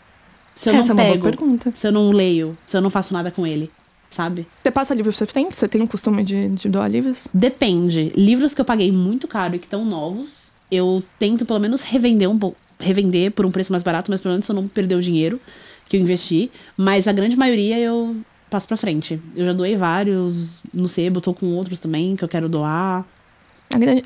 Se 0.55 0.69
eu 0.69 0.73
Essa 0.73 0.89
não 0.89 0.95
pego, 0.95 1.07
é 1.09 1.11
uma 1.13 1.21
boa 1.21 1.31
pergunta. 1.31 1.71
se 1.75 1.87
eu 1.87 1.91
não 1.91 2.11
leio, 2.11 2.57
se 2.65 2.75
eu 2.75 2.81
não 2.81 2.89
faço 2.89 3.13
nada 3.13 3.31
com 3.31 3.45
ele, 3.47 3.71
sabe? 4.09 4.45
Você 4.61 4.71
passa 4.71 4.93
livros 4.93 5.17
pra 5.17 5.27
frente? 5.27 5.55
Você 5.55 5.67
tem 5.67 5.81
o 5.81 5.87
costume 5.87 6.23
de, 6.23 6.49
de 6.49 6.67
doar 6.67 6.89
livros? 6.89 7.27
Depende. 7.33 8.11
Livros 8.15 8.53
que 8.53 8.59
eu 8.61 8.65
paguei 8.65 8.91
muito 8.91 9.27
caro 9.27 9.55
e 9.55 9.59
que 9.59 9.65
estão 9.65 9.85
novos, 9.85 10.51
eu 10.71 11.01
tento 11.19 11.45
pelo 11.45 11.59
menos 11.59 11.81
revender 11.81 12.29
um 12.29 12.37
pouco. 12.37 12.57
Revender 12.79 13.31
por 13.31 13.45
um 13.45 13.51
preço 13.51 13.71
mais 13.71 13.81
barato, 13.83 14.11
mas 14.11 14.19
pelo 14.21 14.33
menos 14.33 14.47
eu 14.47 14.53
não 14.53 14.67
perder 14.67 14.95
o 14.95 15.01
dinheiro 15.01 15.39
que 15.87 15.97
eu 15.97 16.01
investi. 16.01 16.51
Mas 16.75 17.07
a 17.07 17.11
grande 17.11 17.35
maioria 17.35 17.79
eu 17.79 18.15
passo 18.49 18.67
pra 18.67 18.77
frente. 18.77 19.19
Eu 19.35 19.45
já 19.45 19.53
doei 19.53 19.75
vários 19.75 20.59
no 20.73 20.87
sebo, 20.87 21.21
tô 21.21 21.33
com 21.33 21.47
outros 21.47 21.79
também 21.79 22.15
que 22.15 22.23
eu 22.23 22.27
quero 22.27 22.47
doar. 22.47 23.05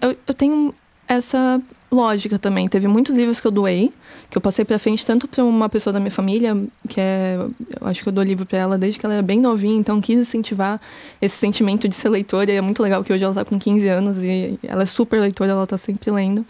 Eu, 0.02 0.18
eu 0.28 0.34
tenho 0.34 0.74
essa 1.08 1.62
lógica 1.92 2.40
também. 2.40 2.68
Teve 2.68 2.88
muitos 2.88 3.16
livros 3.16 3.40
que 3.40 3.46
eu 3.46 3.52
doei, 3.52 3.92
que 4.30 4.38
eu 4.38 4.42
passei 4.42 4.64
pra 4.64 4.80
frente 4.80 5.06
tanto 5.06 5.28
pra 5.28 5.44
uma 5.44 5.68
pessoa 5.68 5.92
da 5.92 6.00
minha 6.00 6.12
família, 6.12 6.56
que 6.88 7.00
é. 7.00 7.38
Eu 7.80 7.88
acho 7.88 8.02
que 8.02 8.10
eu 8.10 8.14
dou 8.14 8.24
livro 8.24 8.46
pra 8.46 8.58
ela 8.58 8.78
desde 8.78 9.00
que 9.00 9.06
ela 9.06 9.16
era 9.16 9.24
bem 9.24 9.40
novinha, 9.40 9.78
então 9.78 10.00
quis 10.00 10.20
incentivar 10.20 10.80
esse 11.22 11.36
sentimento 11.36 11.88
de 11.88 11.96
ser 11.96 12.10
leitora. 12.10 12.52
E 12.52 12.56
é 12.56 12.62
muito 12.62 12.82
legal 12.82 13.04
que 13.04 13.12
hoje 13.12 13.24
ela 13.24 13.34
tá 13.34 13.44
com 13.44 13.60
15 13.60 13.88
anos 13.90 14.18
e 14.20 14.58
ela 14.64 14.84
é 14.84 14.86
super 14.86 15.20
leitora, 15.20 15.52
ela 15.52 15.68
tá 15.68 15.78
sempre 15.78 16.10
lendo. 16.10 16.46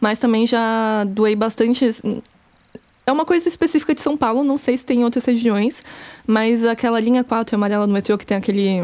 Mas 0.00 0.18
também 0.18 0.46
já 0.46 1.04
doei 1.04 1.36
bastante. 1.36 1.84
É 3.08 3.12
uma 3.12 3.24
coisa 3.24 3.48
específica 3.48 3.94
de 3.94 4.02
São 4.02 4.18
Paulo, 4.18 4.44
não 4.44 4.58
sei 4.58 4.76
se 4.76 4.84
tem 4.84 5.00
em 5.00 5.04
outras 5.04 5.24
regiões, 5.24 5.82
mas 6.26 6.62
aquela 6.62 7.00
linha 7.00 7.24
4 7.24 7.56
amarela 7.56 7.86
do 7.86 7.92
metrô 7.94 8.18
que 8.18 8.26
tem 8.26 8.36
aquele 8.36 8.80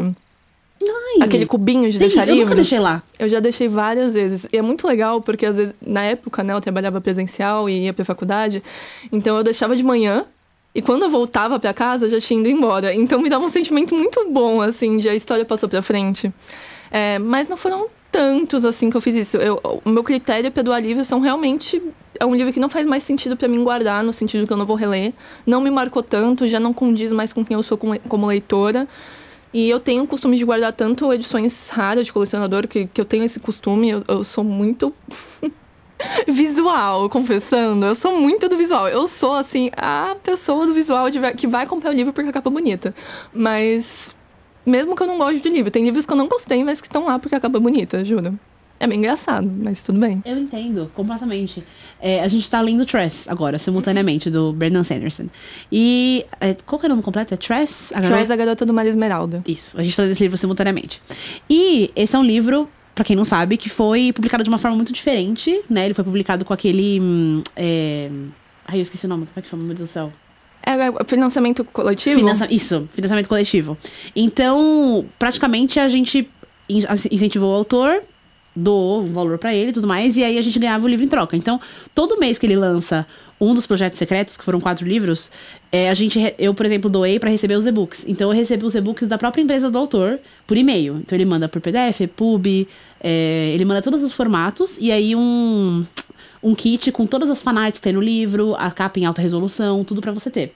Ai, 0.81 1.21
aquele 1.21 1.45
cubinho 1.45 1.85
de 1.85 1.93
sim, 1.93 1.99
deixar 1.99 2.27
eu 2.27 2.33
livros. 2.33 2.49
Eu 2.49 2.55
deixei 2.55 2.79
lá. 2.79 3.03
Eu 3.19 3.29
já 3.29 3.39
deixei 3.39 3.67
várias 3.67 4.15
vezes. 4.15 4.47
E 4.51 4.57
é 4.57 4.63
muito 4.63 4.87
legal, 4.87 5.21
porque 5.21 5.45
às 5.45 5.57
vezes, 5.57 5.75
na 5.79 6.01
época, 6.01 6.43
né, 6.43 6.55
eu 6.55 6.59
trabalhava 6.59 6.99
presencial 6.99 7.69
e 7.69 7.83
ia 7.83 7.93
pra 7.93 8.03
faculdade. 8.03 8.63
Então 9.11 9.37
eu 9.37 9.43
deixava 9.43 9.75
de 9.75 9.83
manhã. 9.83 10.25
E 10.73 10.81
quando 10.81 11.03
eu 11.03 11.09
voltava 11.09 11.59
para 11.59 11.71
casa, 11.71 12.09
já 12.09 12.19
tinha 12.19 12.39
ido 12.39 12.49
embora. 12.49 12.95
Então 12.95 13.21
me 13.21 13.29
dava 13.29 13.45
um 13.45 13.49
sentimento 13.49 13.93
muito 13.93 14.27
bom, 14.31 14.59
assim, 14.59 14.97
de 14.97 15.07
a 15.07 15.13
história 15.13 15.45
passou 15.45 15.69
pra 15.69 15.83
frente. 15.83 16.33
É, 16.89 17.19
mas 17.19 17.47
não 17.47 17.57
foram 17.57 17.85
tantos, 18.11 18.65
assim, 18.65 18.89
que 18.89 18.97
eu 18.97 19.01
fiz 19.01 19.13
isso. 19.13 19.37
Eu, 19.37 19.61
o 19.85 19.89
meu 19.91 20.03
critério 20.03 20.49
para 20.51 20.63
doar 20.63 20.81
livros 20.81 21.07
são 21.07 21.19
realmente 21.19 21.79
é 22.19 22.25
um 22.25 22.35
livro 22.35 22.51
que 22.51 22.59
não 22.59 22.69
faz 22.69 22.85
mais 22.85 23.03
sentido 23.03 23.35
para 23.35 23.47
mim 23.47 23.63
guardar, 23.63 24.03
no 24.03 24.13
sentido 24.13 24.45
que 24.45 24.53
eu 24.53 24.57
não 24.57 24.65
vou 24.65 24.75
reler. 24.75 25.13
Não 25.45 25.61
me 25.61 25.69
marcou 25.69 26.03
tanto, 26.03 26.47
já 26.47 26.59
não 26.59 26.73
condiz 26.73 27.11
mais 27.11 27.33
com 27.33 27.43
quem 27.43 27.55
eu 27.55 27.63
sou 27.63 27.77
como 27.77 28.27
leitora. 28.27 28.87
E 29.53 29.69
eu 29.69 29.79
tenho 29.79 30.03
o 30.03 30.07
costume 30.07 30.37
de 30.37 30.43
guardar 30.43 30.73
tanto 30.73 31.13
edições 31.13 31.69
raras 31.69 32.05
de 32.05 32.11
colecionador, 32.11 32.67
que, 32.67 32.87
que 32.87 32.99
eu 32.99 33.05
tenho 33.05 33.23
esse 33.23 33.39
costume. 33.39 33.89
Eu, 33.89 34.03
eu 34.07 34.23
sou 34.23 34.43
muito 34.43 34.93
visual, 36.27 37.09
confessando. 37.09 37.85
Eu 37.85 37.95
sou 37.95 38.19
muito 38.19 38.49
do 38.49 38.57
visual. 38.57 38.89
Eu 38.89 39.07
sou, 39.07 39.33
assim, 39.33 39.69
a 39.77 40.15
pessoa 40.21 40.65
do 40.65 40.73
visual 40.73 41.09
de, 41.09 41.19
que 41.35 41.47
vai 41.47 41.65
comprar 41.65 41.91
o 41.91 41.93
livro 41.93 42.11
porque 42.11 42.29
a 42.29 42.33
capa 42.33 42.49
é 42.49 42.51
bonita. 42.51 42.93
Mas, 43.33 44.13
mesmo 44.65 44.95
que 44.95 45.03
eu 45.03 45.07
não 45.07 45.17
goste 45.17 45.41
do 45.41 45.47
livro, 45.47 45.71
tem 45.71 45.85
livros 45.85 46.05
que 46.05 46.11
eu 46.11 46.17
não 46.17 46.27
gostei, 46.27 46.61
mas 46.63 46.81
que 46.81 46.87
estão 46.87 47.05
lá 47.05 47.17
porque 47.17 47.35
a 47.35 47.39
capa 47.39 47.57
é 47.57 47.61
bonita, 47.61 48.03
juro. 48.03 48.37
É 48.79 48.87
bem 48.87 48.97
engraçado, 48.97 49.49
mas 49.57 49.83
tudo 49.83 49.99
bem. 49.99 50.21
Eu 50.25 50.37
entendo, 50.37 50.91
completamente. 50.93 51.63
É, 51.99 52.21
a 52.21 52.27
gente 52.27 52.49
tá 52.49 52.59
lendo 52.59 52.85
Tress 52.85 53.29
agora, 53.29 53.57
simultaneamente, 53.57 54.29
do 54.29 54.51
Brandon 54.51 54.83
Sanderson. 54.83 55.27
E. 55.71 56.25
É, 56.41 56.55
qual 56.65 56.79
que 56.79 56.85
é 56.85 56.87
o 56.87 56.89
nome 56.89 57.01
completo? 57.01 57.33
É 57.33 57.37
Tress? 57.37 57.93
A. 57.93 58.01
Tress, 58.01 58.31
a 58.31 58.35
garota 58.35 58.65
do 58.65 58.73
Mar 58.73 58.85
Esmeralda. 58.85 59.41
Isso, 59.47 59.79
a 59.79 59.83
gente 59.83 59.95
tá 59.95 60.03
lendo 60.03 60.11
esse 60.11 60.23
livro 60.23 60.37
simultaneamente. 60.37 61.01
E 61.49 61.89
esse 61.95 62.15
é 62.15 62.19
um 62.19 62.23
livro, 62.23 62.67
para 62.93 63.05
quem 63.05 63.15
não 63.15 63.25
sabe, 63.25 63.55
que 63.55 63.69
foi 63.69 64.11
publicado 64.11 64.43
de 64.43 64.49
uma 64.49 64.57
forma 64.57 64.75
muito 64.75 64.91
diferente, 64.91 65.61
né? 65.69 65.85
Ele 65.85 65.93
foi 65.93 66.03
publicado 66.03 66.43
com 66.43 66.53
aquele. 66.53 66.99
Hum, 66.99 67.41
é... 67.55 68.09
Ai, 68.67 68.77
eu 68.77 68.81
esqueci 68.81 69.05
o 69.05 69.09
nome, 69.09 69.25
como 69.27 69.39
é 69.39 69.41
que 69.41 69.49
chama, 69.49 69.63
meu 69.63 69.75
Deus 69.75 69.89
do 69.89 69.91
céu? 69.91 70.11
É, 70.65 70.71
é 70.71 71.03
financiamento 71.05 71.63
coletivo? 71.63 72.19
Finança... 72.19 72.47
Isso, 72.51 72.89
financiamento 72.91 73.29
coletivo. 73.29 73.77
Então, 74.15 75.05
praticamente 75.17 75.79
a 75.79 75.87
gente 75.87 76.27
incentivou 76.67 77.51
o 77.51 77.55
autor 77.55 78.01
doou 78.55 79.03
um 79.03 79.07
valor 79.07 79.37
para 79.37 79.53
ele 79.53 79.71
e 79.71 79.73
tudo 79.73 79.87
mais, 79.87 80.15
e 80.15 80.23
aí 80.23 80.37
a 80.37 80.41
gente 80.41 80.57
ganhava 80.57 80.85
o 80.85 80.87
livro 80.87 81.03
em 81.03 81.09
troca. 81.09 81.35
Então, 81.35 81.59
todo 81.93 82.17
mês 82.17 82.37
que 82.37 82.45
ele 82.45 82.55
lança 82.55 83.05
um 83.39 83.53
dos 83.53 83.65
projetos 83.65 83.99
secretos, 83.99 84.37
que 84.37 84.45
foram 84.45 84.61
quatro 84.61 84.87
livros, 84.87 85.29
é, 85.71 85.89
a 85.89 85.93
gente, 85.93 86.33
eu, 86.39 86.53
por 86.53 86.65
exemplo, 86.65 86.89
doei 86.89 87.19
para 87.19 87.29
receber 87.29 87.55
os 87.55 87.67
e-books. 87.67 88.05
Então, 88.07 88.31
eu 88.31 88.35
recebo 88.35 88.65
os 88.65 88.75
e-books 88.75 89.07
da 89.07 89.17
própria 89.17 89.41
empresa 89.41 89.69
do 89.69 89.77
autor 89.77 90.19
por 90.47 90.55
e-mail. 90.55 90.97
Então, 90.97 91.17
ele 91.17 91.25
manda 91.25 91.49
por 91.49 91.61
PDF, 91.61 92.07
pub, 92.15 92.67
é, 93.01 93.51
ele 93.53 93.65
manda 93.65 93.81
todos 93.81 94.01
os 94.03 94.13
formatos, 94.13 94.77
e 94.79 94.91
aí 94.91 95.15
um, 95.15 95.85
um 96.41 96.55
kit 96.55 96.91
com 96.91 97.05
todas 97.05 97.29
as 97.29 97.43
fanarts 97.43 97.79
que 97.79 97.83
tem 97.83 97.93
no 97.93 98.01
livro, 98.01 98.55
a 98.57 98.71
capa 98.71 98.99
em 98.99 99.05
alta 99.05 99.21
resolução, 99.21 99.83
tudo 99.83 99.99
para 99.99 100.13
você 100.13 100.31
ter. 100.31 100.53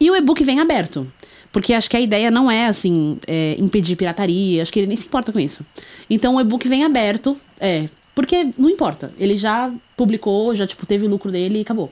E 0.00 0.10
o 0.10 0.16
e-book 0.16 0.42
vem 0.42 0.60
aberto. 0.60 1.10
Porque 1.56 1.72
acho 1.72 1.88
que 1.88 1.96
a 1.96 2.00
ideia 2.00 2.30
não 2.30 2.50
é, 2.50 2.66
assim, 2.66 3.18
é, 3.26 3.56
impedir 3.58 3.96
pirataria, 3.96 4.60
acho 4.60 4.70
que 4.70 4.78
ele 4.78 4.88
nem 4.88 4.96
se 4.96 5.06
importa 5.06 5.32
com 5.32 5.40
isso. 5.40 5.64
Então 6.10 6.34
o 6.34 6.40
e-book 6.42 6.68
vem 6.68 6.84
aberto, 6.84 7.34
é. 7.58 7.88
Porque 8.14 8.52
não 8.58 8.68
importa. 8.68 9.10
Ele 9.18 9.38
já 9.38 9.72
publicou, 9.96 10.54
já, 10.54 10.66
tipo, 10.66 10.84
teve 10.84 11.06
o 11.06 11.08
lucro 11.08 11.32
dele 11.32 11.60
e 11.60 11.62
acabou. 11.62 11.90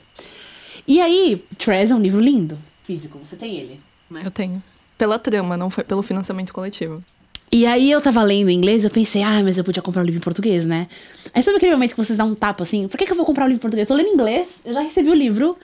E 0.87 1.01
aí, 1.01 1.43
Trez 1.57 1.91
é 1.91 1.95
um 1.95 1.99
livro 1.99 2.21
lindo, 2.21 2.59
físico, 2.83 3.19
você 3.25 3.37
tem 3.37 3.57
ele. 3.57 3.81
Né? 4.11 4.21
Eu 4.23 4.31
tenho. 4.31 4.63
Pela 4.99 5.19
trama, 5.19 5.57
não 5.57 5.71
foi 5.71 5.83
pelo 5.83 6.03
financiamento 6.03 6.53
coletivo. 6.53 7.03
E 7.51 7.65
aí 7.65 7.91
eu 7.91 8.03
tava 8.03 8.23
lendo 8.23 8.51
em 8.51 8.59
inglês, 8.59 8.85
eu 8.85 8.91
pensei, 8.91 9.23
ah, 9.23 9.43
mas 9.43 9.57
eu 9.57 9.65
podia 9.65 9.81
comprar 9.81 10.03
um 10.03 10.05
livro 10.05 10.19
em 10.19 10.23
português, 10.23 10.67
né? 10.67 10.89
Aí 11.33 11.43
sabe 11.43 11.57
aquele 11.57 11.73
momento 11.73 11.93
que 11.93 12.05
vocês 12.05 12.19
dão 12.19 12.29
um 12.29 12.35
tapa 12.35 12.65
assim, 12.65 12.87
por 12.87 12.99
que, 12.99 13.07
que 13.07 13.13
eu 13.13 13.17
vou 13.17 13.25
comprar 13.25 13.47
um 13.47 13.49
livro 13.49 13.61
em 13.61 13.63
português? 13.63 13.89
Eu 13.89 13.97
tô 13.97 14.03
lendo 14.03 14.11
em 14.11 14.15
inglês, 14.15 14.61
eu 14.63 14.75
já 14.75 14.83
recebi 14.83 15.09
o 15.09 15.15
livro 15.15 15.57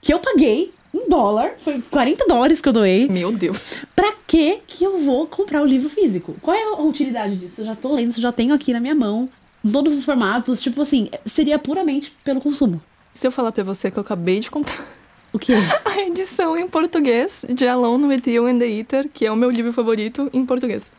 que 0.00 0.12
eu 0.12 0.18
paguei 0.18 0.72
um 0.92 1.08
dólar, 1.08 1.52
foi 1.62 1.82
40 1.90 2.26
dólares 2.26 2.60
que 2.60 2.68
eu 2.68 2.72
doei. 2.72 3.08
Meu 3.08 3.30
Deus. 3.30 3.74
Pra 3.94 4.14
que 4.26 4.60
que 4.66 4.84
eu 4.84 4.98
vou 4.98 5.26
comprar 5.26 5.62
o 5.62 5.66
livro 5.66 5.88
físico? 5.88 6.36
Qual 6.40 6.56
é 6.56 6.62
a 6.62 6.82
utilidade 6.82 7.36
disso? 7.36 7.60
Eu 7.60 7.66
já 7.66 7.74
tô 7.74 7.94
lendo, 7.94 8.18
já 8.20 8.32
tenho 8.32 8.54
aqui 8.54 8.72
na 8.72 8.80
minha 8.80 8.94
mão, 8.94 9.28
todos 9.70 9.96
os 9.96 10.04
formatos, 10.04 10.62
tipo 10.62 10.80
assim, 10.80 11.08
seria 11.26 11.58
puramente 11.58 12.14
pelo 12.24 12.40
consumo. 12.40 12.80
Se 13.14 13.26
eu 13.26 13.32
falar 13.32 13.52
pra 13.52 13.64
você 13.64 13.90
que 13.90 13.98
eu 13.98 14.02
acabei 14.02 14.40
de 14.40 14.50
comprar 14.50 14.86
o 15.32 15.38
quê? 15.38 15.54
A 15.84 16.00
edição 16.02 16.56
em 16.56 16.68
português 16.68 17.44
de 17.48 17.66
Alone 17.66 18.06
with 18.06 18.22
You 18.26 18.46
and 18.46 18.58
the 18.58 18.66
Eater, 18.66 19.08
que 19.12 19.26
é 19.26 19.32
o 19.32 19.36
meu 19.36 19.50
livro 19.50 19.72
favorito 19.72 20.30
em 20.32 20.44
português. 20.46 20.90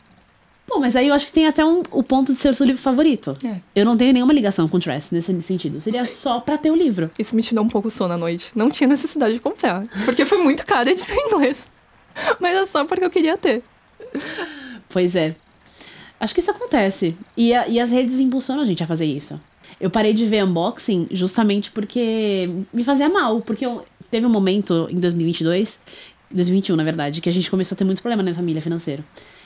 Bom, 0.70 0.78
mas 0.78 0.94
aí 0.94 1.08
eu 1.08 1.14
acho 1.14 1.26
que 1.26 1.32
tem 1.32 1.48
até 1.48 1.64
um, 1.64 1.82
o 1.90 2.00
ponto 2.00 2.32
de 2.32 2.38
ser 2.38 2.48
o 2.48 2.54
seu 2.54 2.64
livro 2.64 2.80
favorito. 2.80 3.36
É. 3.44 3.56
Eu 3.74 3.84
não 3.84 3.96
tenho 3.96 4.12
nenhuma 4.12 4.32
ligação 4.32 4.68
com 4.68 4.78
Tress 4.78 5.12
nesse 5.12 5.42
sentido. 5.42 5.80
Seria 5.80 6.06
só 6.06 6.38
pra 6.38 6.56
ter 6.56 6.70
o 6.70 6.76
livro. 6.76 7.10
Isso 7.18 7.34
me 7.34 7.42
tirou 7.42 7.64
um 7.64 7.68
pouco 7.68 7.90
sono 7.90 8.14
à 8.14 8.16
noite. 8.16 8.52
Não 8.54 8.70
tinha 8.70 8.86
necessidade 8.86 9.34
de 9.34 9.40
comprar. 9.40 9.84
Porque 10.04 10.24
foi 10.24 10.38
muito 10.38 10.64
caro 10.64 10.88
a 10.88 10.92
edição 10.92 11.16
em 11.16 11.26
inglês. 11.26 11.68
Mas 12.38 12.56
é 12.56 12.64
só 12.64 12.84
porque 12.84 13.04
eu 13.04 13.10
queria 13.10 13.36
ter. 13.36 13.64
Pois 14.88 15.16
é. 15.16 15.34
Acho 16.20 16.32
que 16.32 16.40
isso 16.40 16.52
acontece. 16.52 17.16
E, 17.36 17.52
a, 17.52 17.66
e 17.66 17.80
as 17.80 17.90
redes 17.90 18.20
impulsionam 18.20 18.62
a 18.62 18.66
gente 18.66 18.82
a 18.82 18.86
fazer 18.86 19.06
isso. 19.06 19.40
Eu 19.80 19.90
parei 19.90 20.14
de 20.14 20.24
ver 20.24 20.44
unboxing 20.44 21.08
justamente 21.10 21.72
porque 21.72 22.48
me 22.72 22.84
fazia 22.84 23.08
mal. 23.08 23.40
Porque 23.40 23.66
eu, 23.66 23.84
teve 24.08 24.24
um 24.24 24.30
momento 24.30 24.86
em 24.88 25.00
2022, 25.00 25.78
2021 26.30 26.76
na 26.76 26.84
verdade, 26.84 27.20
que 27.20 27.28
a 27.28 27.32
gente 27.32 27.50
começou 27.50 27.74
a 27.74 27.78
ter 27.78 27.84
muito 27.84 28.02
problema 28.02 28.22
na 28.22 28.34
família 28.34 28.62
financeiro. 28.62 29.02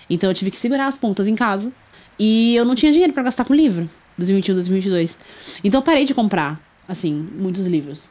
Então 0.08 0.30
eu 0.30 0.34
tive 0.34 0.50
que 0.50 0.56
segurar 0.56 0.86
as 0.86 0.98
pontas 0.98 1.26
em 1.26 1.34
casa. 1.34 1.72
E 2.18 2.54
eu 2.54 2.64
não 2.64 2.74
tinha 2.74 2.92
dinheiro 2.92 3.12
para 3.12 3.24
gastar 3.24 3.44
com 3.44 3.54
livro. 3.54 3.88
2021, 4.18 4.54
2022. 4.54 5.18
Então 5.62 5.78
eu 5.80 5.82
parei 5.82 6.04
de 6.04 6.14
comprar, 6.14 6.60
assim, 6.88 7.28
muitos 7.36 7.66
livros. 7.66 8.08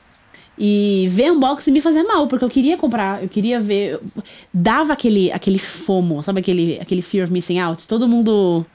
E 0.57 1.07
ver 1.09 1.31
unboxing 1.31 1.71
me 1.71 1.81
fazia 1.81 2.03
mal, 2.03 2.27
porque 2.27 2.45
eu 2.45 2.49
queria 2.49 2.77
comprar, 2.77 3.23
eu 3.23 3.29
queria 3.29 3.59
ver. 3.59 3.99
Dava 4.53 4.93
aquele, 4.93 5.31
aquele 5.31 5.57
FOMO, 5.57 6.21
sabe 6.23 6.41
aquele, 6.41 6.79
aquele 6.79 7.01
fear 7.01 7.25
of 7.25 7.33
missing 7.33 7.59
out? 7.59 7.87
Todo 7.87 8.07
mundo 8.07 8.65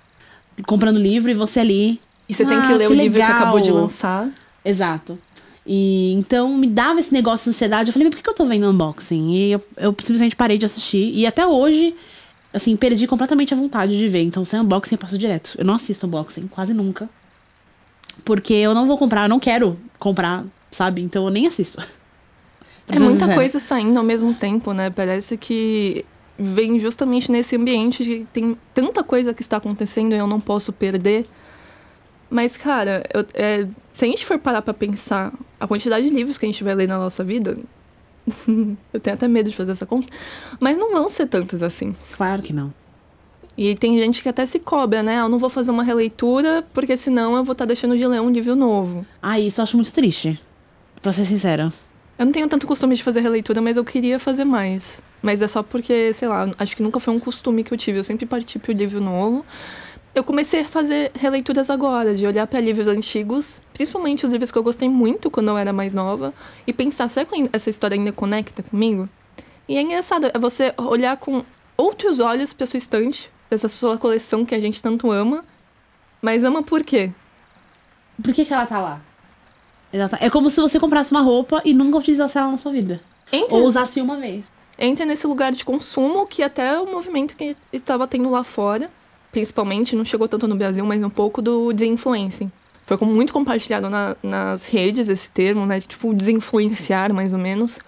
comprando 0.67 0.99
livro 0.99 1.31
e 1.31 1.35
você 1.35 1.61
ali. 1.61 2.01
E 2.29 2.35
você 2.35 2.43
ah, 2.43 2.47
tem 2.47 2.63
que 2.63 2.73
ler 2.73 2.87
que 2.89 2.93
o 2.93 2.97
legal. 2.97 3.05
livro 3.05 3.19
que 3.19 3.23
acabou 3.23 3.61
de 3.61 3.71
lançar. 3.71 4.29
Exato. 4.65 5.19
E 5.65 6.13
então 6.15 6.57
me 6.57 6.67
dava 6.67 6.99
esse 6.99 7.13
negócio 7.13 7.45
de 7.45 7.51
ansiedade. 7.51 7.91
Eu 7.91 7.93
falei, 7.93 8.09
mas 8.09 8.15
por 8.15 8.23
que 8.23 8.29
eu 8.29 8.35
tô 8.35 8.45
vendo 8.45 8.69
unboxing? 8.69 9.31
E 9.31 9.53
eu, 9.53 9.65
eu 9.77 9.95
simplesmente 10.01 10.35
parei 10.35 10.59
de 10.59 10.65
assistir. 10.65 11.13
E 11.15 11.27
até 11.27 11.47
hoje 11.47 11.95
assim, 12.53 12.77
perdi 12.77 13.07
completamente 13.07 13.53
a 13.53 13.57
vontade 13.57 13.97
de 13.97 14.09
ver. 14.09 14.23
Então, 14.23 14.45
sem 14.45 14.61
unboxing 14.61 14.95
eu 14.95 14.99
passo 14.99 15.19
direto. 15.19 15.55
Eu 15.59 15.65
não 15.65 15.75
assisto 15.75 16.07
unboxing, 16.07 16.49
quase 16.49 16.73
nunca. 16.73 17.09
Porque 18.25 18.55
eu 18.55 18.75
não 18.75 18.87
vou 18.87 18.99
comprar, 18.99 19.25
eu 19.25 19.29
não 19.29 19.39
quero 19.39 19.79
comprar, 19.99 20.45
sabe? 20.71 21.03
Então 21.03 21.25
eu 21.25 21.31
nem 21.31 21.47
assisto. 21.47 21.81
É 22.91 22.99
muita 22.99 23.35
coisa 23.35 23.59
saindo 23.59 23.99
ao 23.99 24.05
mesmo 24.05 24.33
tempo, 24.33 24.73
né? 24.73 24.91
Parece 24.91 25.37
que 25.37 26.05
vem 26.39 26.79
justamente 26.79 27.31
nesse 27.31 27.57
ambiente 27.57 28.05
de 28.05 28.27
tem 28.33 28.57
tanta 28.73 29.03
coisa 29.03 29.35
que 29.35 29.43
está 29.43 29.57
acontecendo 29.59 30.15
e 30.15 30.19
eu 30.19 30.27
não 30.27 30.41
posso 30.41 30.73
perder. 30.73 31.27
Mas, 32.31 32.57
cara, 32.57 33.03
eu, 33.13 33.25
é, 33.35 33.67
se 33.93 34.05
a 34.05 34.09
gente 34.09 34.25
for 34.25 34.39
parar 34.39 34.63
pra 34.63 34.73
pensar 34.73 35.33
a 35.59 35.67
quantidade 35.67 36.09
de 36.09 36.15
livros 36.15 36.39
que 36.39 36.47
a 36.47 36.49
gente 36.49 36.63
vai 36.65 36.75
ler 36.75 36.89
na 36.89 36.99
nossa 36.99 37.25
vida, 37.25 37.59
eu 38.93 39.01
tenho 39.01 39.15
até 39.15 39.27
medo 39.29 39.51
de 39.51 39.57
fazer 39.57 39.73
essa 39.73 39.87
conta. 39.87 40.13
Mas 40.61 40.77
não 40.77 40.93
vão 40.93 41.09
ser 41.09 41.27
tantos 41.27 41.63
assim. 41.63 41.95
Claro 42.17 42.43
que 42.43 42.53
não. 42.53 42.73
E 43.57 43.75
tem 43.75 43.99
gente 43.99 44.23
que 44.23 44.29
até 44.29 44.47
se 44.47 44.61
cobra, 44.61 45.03
né? 45.03 45.19
Eu 45.19 45.29
não 45.29 45.39
vou 45.39 45.51
fazer 45.51 45.73
uma 45.73 45.83
releitura, 45.83 46.65
porque 46.73 46.97
senão 46.97 47.37
eu 47.37 47.43
vou 47.43 47.53
estar 47.53 47.65
tá 47.65 47.67
deixando 47.67 47.97
de 47.99 48.07
ler 48.07 48.21
um 48.21 48.31
livro 48.31 48.55
novo. 48.55 49.05
Ah, 49.21 49.41
isso 49.41 49.61
eu 49.61 49.65
acho 49.65 49.77
muito 49.77 49.93
triste. 49.93 50.41
Pra 51.03 51.13
ser 51.13 51.25
sincera. 51.25 51.73
Eu 52.17 52.27
não 52.27 52.33
tenho 52.33 52.49
tanto 52.49 52.67
costume 52.67 52.95
de 52.95 53.03
fazer 53.03 53.21
releitura, 53.21 53.61
mas 53.61 53.77
eu 53.77 53.85
queria 53.85 54.19
fazer 54.19 54.45
mais. 54.45 55.01
Mas 55.21 55.43
é 55.43 55.49
só 55.49 55.63
porque, 55.63 56.13
sei 56.13 56.29
lá, 56.29 56.49
acho 56.59 56.77
que 56.77 56.83
nunca 56.83 57.01
foi 57.01 57.13
um 57.13 57.19
costume 57.19 57.65
que 57.65 57.75
eu 57.75 57.79
tive. 57.79 57.99
Eu 57.99 58.05
sempre 58.05 58.27
parti 58.27 58.59
pro 58.59 58.73
livro 58.73 59.01
novo 59.01 59.45
eu 60.19 60.25
comecei 60.25 60.63
a 60.63 60.69
fazer 60.69 61.13
releituras 61.15 61.71
agora, 61.71 62.15
de 62.15 62.27
olhar 62.27 62.47
para 62.47 62.61
livros 62.61 62.89
antigos, 62.89 63.61
principalmente 63.73 64.27
os 64.27 64.33
livros 64.33 64.51
que 64.51 64.59
eu 64.59 64.63
gostei 64.63 64.89
muito 64.89 65.31
quando 65.31 65.49
eu 65.49 65.57
era 65.57 65.73
mais 65.73 65.95
nova, 65.95 66.35
e 66.67 66.73
pensar, 66.73 67.09
será 67.09 67.25
que 67.25 67.49
essa 67.53 67.71
história 67.71 67.95
ainda 67.95 68.11
conecta 68.11 68.63
comigo? 68.63 69.09
E 69.69 69.77
é 69.77 69.81
engraçado, 69.81 70.27
é 70.27 70.39
você 70.39 70.75
olhar 70.77 71.17
com 71.17 71.45
outros 71.77 72.19
olhos 72.19 72.53
para 72.53 72.67
sua 72.67 72.79
estante, 72.79 73.31
pra 73.49 73.55
essa 73.55 73.69
sua 73.69 73.97
coleção 73.97 74.45
que 74.45 74.55
a 74.55 74.61
gente 74.61 74.83
tanto 74.83 75.11
ama, 75.11 75.45
mas 76.21 76.43
ama 76.43 76.63
por 76.63 76.83
quê? 76.83 77.13
Por 78.21 78.35
que, 78.35 78.45
que 78.45 78.53
ela 78.53 78.67
tá 78.67 78.81
lá? 78.81 79.01
É 80.21 80.29
como 80.29 80.51
se 80.51 80.61
você 80.61 80.81
comprasse 80.81 81.13
uma 81.13 81.23
roupa 81.23 81.63
e 81.65 81.73
nunca 81.73 81.99
utilizasse 81.99 82.37
ela 82.37 82.51
na 82.51 82.59
sua 82.59 82.73
vida. 82.73 83.01
Entra, 83.33 83.57
Ou 83.57 83.65
usasse 83.65 84.01
uma 84.01 84.17
vez. 84.17 84.47
Entra 84.79 85.07
nesse 85.07 85.27
lugar 85.27 85.53
de 85.53 85.65
consumo 85.65 86.27
que 86.27 86.43
até 86.43 86.79
o 86.79 86.87
movimento 86.87 87.37
que 87.37 87.57
estava 87.73 88.07
tendo 88.07 88.29
lá 88.31 88.43
fora 88.43 88.91
principalmente, 89.31 89.95
não 89.95 90.05
chegou 90.05 90.29
tanto 90.29 90.49
no 90.49 90.57
Brasil, 90.57 90.85
mas 90.85 91.03
um 91.03 91.11
pouco 91.11 91.41
do 91.43 91.73
desinfluencing. 91.73 92.51
Foi 92.87 92.97
muito 93.07 93.33
compartilhado 93.33 93.91
na, 93.91 94.17
nas 94.23 94.65
redes 94.65 95.09
esse 95.09 95.31
termo, 95.31 95.67
né? 95.67 95.81
Tipo, 95.81 96.15
desinfluenciar, 96.15 97.13
mais 97.13 97.35
ou 97.35 97.39
menos. 97.39 97.81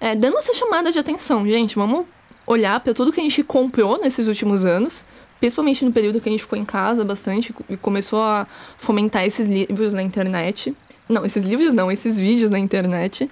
É, 0.00 0.16
dando 0.16 0.38
essa 0.38 0.52
chamada 0.52 0.90
de 0.90 0.98
atenção, 0.98 1.46
gente, 1.46 1.76
vamos 1.76 2.06
olhar 2.46 2.80
para 2.80 2.92
tudo 2.94 3.12
que 3.12 3.20
a 3.20 3.22
gente 3.22 3.42
comprou 3.44 4.00
nesses 4.00 4.26
últimos 4.26 4.64
anos, 4.64 5.04
principalmente 5.38 5.84
no 5.84 5.92
período 5.92 6.20
que 6.20 6.28
a 6.28 6.32
gente 6.32 6.42
ficou 6.42 6.58
em 6.58 6.64
casa 6.64 7.04
bastante 7.04 7.54
e 7.68 7.76
começou 7.76 8.20
a 8.20 8.46
fomentar 8.78 9.24
esses 9.24 9.46
livros 9.46 9.94
na 9.94 10.02
internet. 10.02 10.74
Não, 11.08 11.24
esses 11.24 11.44
livros 11.44 11.72
não, 11.72 11.90
esses 11.90 12.18
vídeos 12.18 12.50
na 12.50 12.58
internet. 12.58 13.30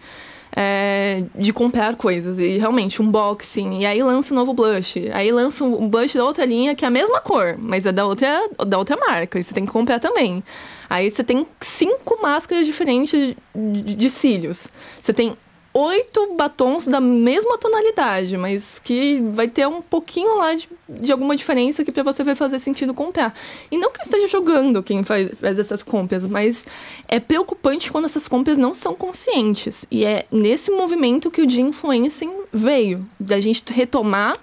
É, 0.56 1.22
de 1.34 1.52
comprar 1.52 1.94
coisas. 1.96 2.38
E 2.38 2.56
realmente, 2.56 3.02
unboxing. 3.02 3.80
E 3.80 3.86
aí 3.86 4.02
lança 4.02 4.32
um 4.32 4.36
novo 4.36 4.54
blush. 4.54 5.10
Aí 5.12 5.30
lança 5.30 5.62
um 5.62 5.88
blush 5.88 6.16
da 6.16 6.24
outra 6.24 6.46
linha 6.46 6.74
que 6.74 6.84
é 6.84 6.88
a 6.88 6.90
mesma 6.90 7.20
cor, 7.20 7.56
mas 7.58 7.84
é 7.84 7.92
da 7.92 8.06
outra, 8.06 8.48
da 8.66 8.78
outra 8.78 8.96
marca. 8.96 9.38
E 9.38 9.44
você 9.44 9.52
tem 9.52 9.66
que 9.66 9.72
comprar 9.72 10.00
também. 10.00 10.42
Aí 10.88 11.10
você 11.10 11.22
tem 11.22 11.46
cinco 11.60 12.18
máscaras 12.22 12.66
diferentes 12.66 13.34
de, 13.54 13.94
de 13.94 14.08
cílios. 14.08 14.68
Você 15.00 15.12
tem 15.12 15.36
oito 15.78 16.34
batons 16.34 16.86
da 16.86 17.00
mesma 17.00 17.58
tonalidade, 17.58 18.34
mas 18.38 18.80
que 18.82 19.20
vai 19.20 19.46
ter 19.46 19.68
um 19.68 19.82
pouquinho 19.82 20.38
lá 20.38 20.54
de, 20.54 20.66
de 20.88 21.12
alguma 21.12 21.36
diferença 21.36 21.84
que 21.84 21.92
para 21.92 22.02
você 22.02 22.24
vai 22.24 22.34
fazer 22.34 22.58
sentido 22.58 22.94
comprar. 22.94 23.34
E 23.70 23.76
não 23.76 23.90
que 23.90 24.00
eu 24.00 24.02
esteja 24.02 24.26
jogando 24.26 24.82
quem 24.82 25.04
faz, 25.04 25.38
faz 25.38 25.58
essas 25.58 25.82
compras, 25.82 26.26
mas 26.26 26.66
é 27.06 27.20
preocupante 27.20 27.92
quando 27.92 28.06
essas 28.06 28.26
compras 28.26 28.56
não 28.56 28.72
são 28.72 28.94
conscientes. 28.94 29.86
E 29.90 30.06
é 30.06 30.24
nesse 30.32 30.70
movimento 30.70 31.30
que 31.30 31.42
o 31.42 31.46
de 31.46 31.60
influencing 31.60 32.32
veio, 32.50 33.06
da 33.20 33.38
gente 33.38 33.62
retomar 33.70 34.34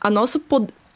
a 0.00 0.08
nosso 0.08 0.38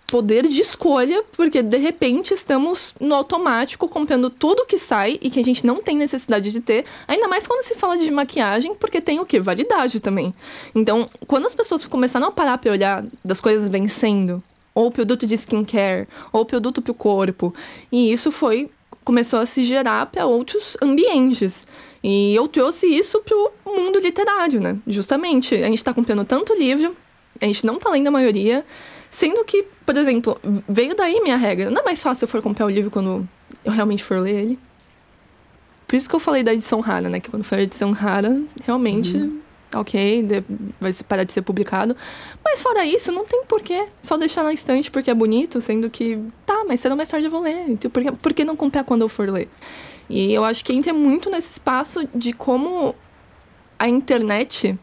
poder 0.07 0.47
de 0.47 0.61
escolha, 0.61 1.23
porque 1.37 1.63
de 1.63 1.77
repente 1.77 2.33
estamos 2.33 2.95
no 3.01 3.15
automático 3.15 3.89
comprando 3.89 4.31
tudo 4.31 4.67
que 4.67 4.79
sai 4.79 5.19
e 5.21 5.29
que 5.29 5.41
a 5.41 5.45
gente 5.45 5.67
não 5.67 5.77
tem 5.77 5.97
necessidade 5.97 6.53
de 6.53 6.61
ter, 6.61 6.85
ainda 7.09 7.27
mais 7.29 7.47
quando 7.47 7.63
se 7.63 7.75
fala 7.75 7.99
de 7.99 8.11
maquiagem, 8.11 8.75
porque 8.75 9.01
tem 9.01 9.19
o 9.19 9.27
que? 9.27 9.41
Validade 9.41 10.01
também. 10.01 10.35
Então, 10.75 11.11
quando 11.27 11.47
as 11.47 11.55
pessoas 11.55 11.85
começaram 11.85 12.29
a 12.29 12.33
parar 12.33 12.59
para 12.59 12.71
olhar 12.71 13.05
das 13.25 13.41
coisas 13.41 13.69
vencendo, 13.69 14.43
ou 14.75 14.91
produto 14.91 15.27
de 15.27 15.35
skincare, 15.35 16.07
ou 16.33 16.45
produto 16.45 16.83
para 16.83 16.93
o 16.93 16.95
corpo, 16.95 17.55
e 17.91 18.13
isso 18.13 18.31
foi 18.31 18.71
começou 19.03 19.39
a 19.39 19.47
se 19.47 19.63
gerar 19.63 20.07
para 20.07 20.27
outros 20.27 20.77
ambientes. 20.83 21.65
E 22.03 22.35
eu 22.35 22.49
trouxe 22.49 22.87
isso 22.87 23.21
para 23.21 23.37
o 23.37 23.77
mundo 23.77 24.01
literário, 24.01 24.61
né? 24.61 24.77
Justamente, 24.87 25.55
a 25.55 25.67
gente 25.67 25.77
está 25.77 25.95
comprando 25.95 26.25
tanto 26.25 26.53
livro, 26.55 26.95
a 27.41 27.47
gente 27.47 27.65
não 27.65 27.77
está 27.77 27.89
lendo 27.91 28.09
a 28.09 28.11
maioria, 28.11 28.65
Sendo 29.17 29.43
que, 29.47 29.63
por 29.87 29.97
exemplo, 29.97 30.39
veio 30.69 30.95
daí 30.95 31.23
minha 31.23 31.39
regra. 31.39 31.71
Não 31.71 31.81
é 31.81 31.85
mais 31.87 32.03
fácil 32.03 32.25
eu 32.25 32.29
for 32.29 32.43
comprar 32.43 32.67
o 32.67 32.69
livro 32.69 32.91
quando 32.91 33.27
eu 33.65 33.73
realmente 33.73 34.05
for 34.05 34.19
ler 34.19 34.43
ele. 34.43 34.59
Por 35.89 35.97
isso 35.97 36.07
que 36.07 36.15
eu 36.15 36.21
falei 36.21 36.43
da 36.43 36.53
edição 36.53 36.81
rara, 36.81 37.09
né? 37.09 37.19
Que 37.19 37.31
quando 37.31 37.43
for 37.43 37.57
a 37.57 37.63
edição 37.63 37.93
rara, 37.93 38.39
realmente, 38.63 39.17
uhum. 39.17 39.41
ok, 39.75 40.45
vai 40.79 40.93
parar 41.09 41.25
de 41.25 41.33
ser 41.33 41.41
publicado. 41.41 41.97
Mas 42.45 42.61
fora 42.61 42.85
isso, 42.85 43.11
não 43.11 43.25
tem 43.25 43.43
porquê 43.47 43.87
só 44.03 44.19
deixar 44.19 44.45
na 44.45 44.53
estante 44.53 44.91
porque 44.91 45.11
é 45.11 45.15
bonito, 45.15 45.63
sendo 45.63 45.89
que, 45.89 46.23
tá, 46.45 46.67
mas 46.69 46.85
ou 46.85 46.95
mais 46.95 47.09
tarde 47.09 47.27
eu 47.27 47.31
vou 47.31 47.41
ler. 47.41 47.71
Então, 47.71 47.91
por 47.91 48.03
que, 48.03 48.13
por 48.13 48.35
que 48.35 48.45
não 48.45 48.55
comprar 48.55 48.85
quando 48.85 49.01
eu 49.01 49.09
for 49.09 49.31
ler? 49.31 49.49
E 50.11 50.31
eu 50.31 50.45
acho 50.45 50.63
que 50.63 50.75
entra 50.75 50.93
muito 50.93 51.31
nesse 51.31 51.53
espaço 51.53 52.07
de 52.15 52.35
como 52.35 52.95
a 53.79 53.89
internet, 53.89 54.79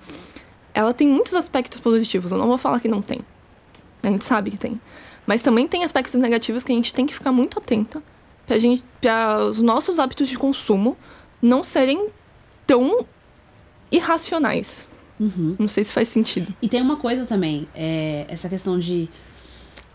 ela 0.73 0.91
tem 0.91 1.07
muitos 1.07 1.35
aspectos 1.35 1.79
positivos. 1.79 2.31
Eu 2.31 2.39
não 2.39 2.47
vou 2.47 2.57
falar 2.57 2.79
que 2.79 2.87
não 2.87 2.99
tem. 2.99 3.19
A 4.03 4.07
gente 4.07 4.25
sabe 4.25 4.51
que 4.51 4.57
tem. 4.57 4.79
Mas 5.25 5.41
também 5.41 5.67
tem 5.67 5.83
aspectos 5.83 6.15
negativos 6.15 6.63
que 6.63 6.71
a 6.71 6.75
gente 6.75 6.93
tem 6.93 7.05
que 7.05 7.13
ficar 7.13 7.31
muito 7.31 7.57
atento 7.57 8.03
pra 8.45 8.59
gente, 8.59 8.83
para 8.99 9.45
os 9.45 9.61
nossos 9.61 9.99
hábitos 9.99 10.27
de 10.27 10.37
consumo 10.37 10.97
não 11.41 11.63
serem 11.63 12.09
tão 12.67 13.05
irracionais. 13.91 14.85
Uhum. 15.19 15.55
Não 15.57 15.67
sei 15.67 15.83
se 15.83 15.93
faz 15.93 16.07
sentido. 16.07 16.53
E 16.61 16.67
tem 16.67 16.81
uma 16.81 16.97
coisa 16.97 17.25
também, 17.25 17.67
é 17.73 18.25
essa 18.27 18.49
questão 18.49 18.77
de 18.79 19.09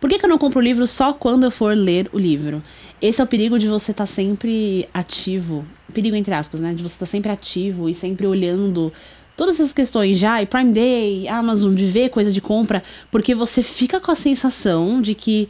por 0.01 0.09
que, 0.09 0.19
que 0.19 0.25
eu 0.25 0.29
não 0.29 0.39
compro 0.39 0.61
o 0.61 0.63
livro 0.63 0.87
só 0.87 1.13
quando 1.13 1.45
eu 1.45 1.51
for 1.51 1.77
ler 1.77 2.09
o 2.13 2.19
livro? 2.19 2.63
Esse 3.03 3.21
é 3.21 3.25
o 3.25 3.27
perigo 3.27 3.59
de 3.59 3.69
você 3.69 3.91
estar 3.91 4.07
tá 4.07 4.13
sempre 4.13 4.89
ativo. 4.95 5.65
Perigo 5.93 6.15
entre 6.15 6.33
aspas, 6.33 6.61
né? 6.61 6.73
De 6.73 6.83
você 6.83 6.95
estar 6.95 7.07
tá 7.07 7.11
sempre 7.11 7.33
ativo 7.33 7.89
e 7.89 7.95
sempre 7.95 8.27
olhando 8.27 8.93
todas 9.39 9.55
essas 9.55 9.73
questões 9.73 10.19
já, 10.19 10.43
e 10.43 10.47
Prime 10.47 10.73
Day, 10.73 11.29
Amazon, 11.29 11.73
de 11.73 11.87
ver 11.87 12.09
coisa 12.11 12.33
de 12.33 12.41
compra, 12.41 12.83
porque 13.09 13.37
você 13.37 13.63
fica 13.63 14.01
com 14.01 14.11
a 14.11 14.17
sensação 14.17 15.01
de 15.01 15.15
que 15.15 15.49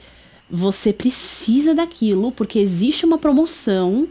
você 0.50 0.92
precisa 0.92 1.74
daquilo, 1.74 2.30
porque 2.30 2.58
existe 2.58 3.06
uma 3.06 3.16
promoção 3.16 4.06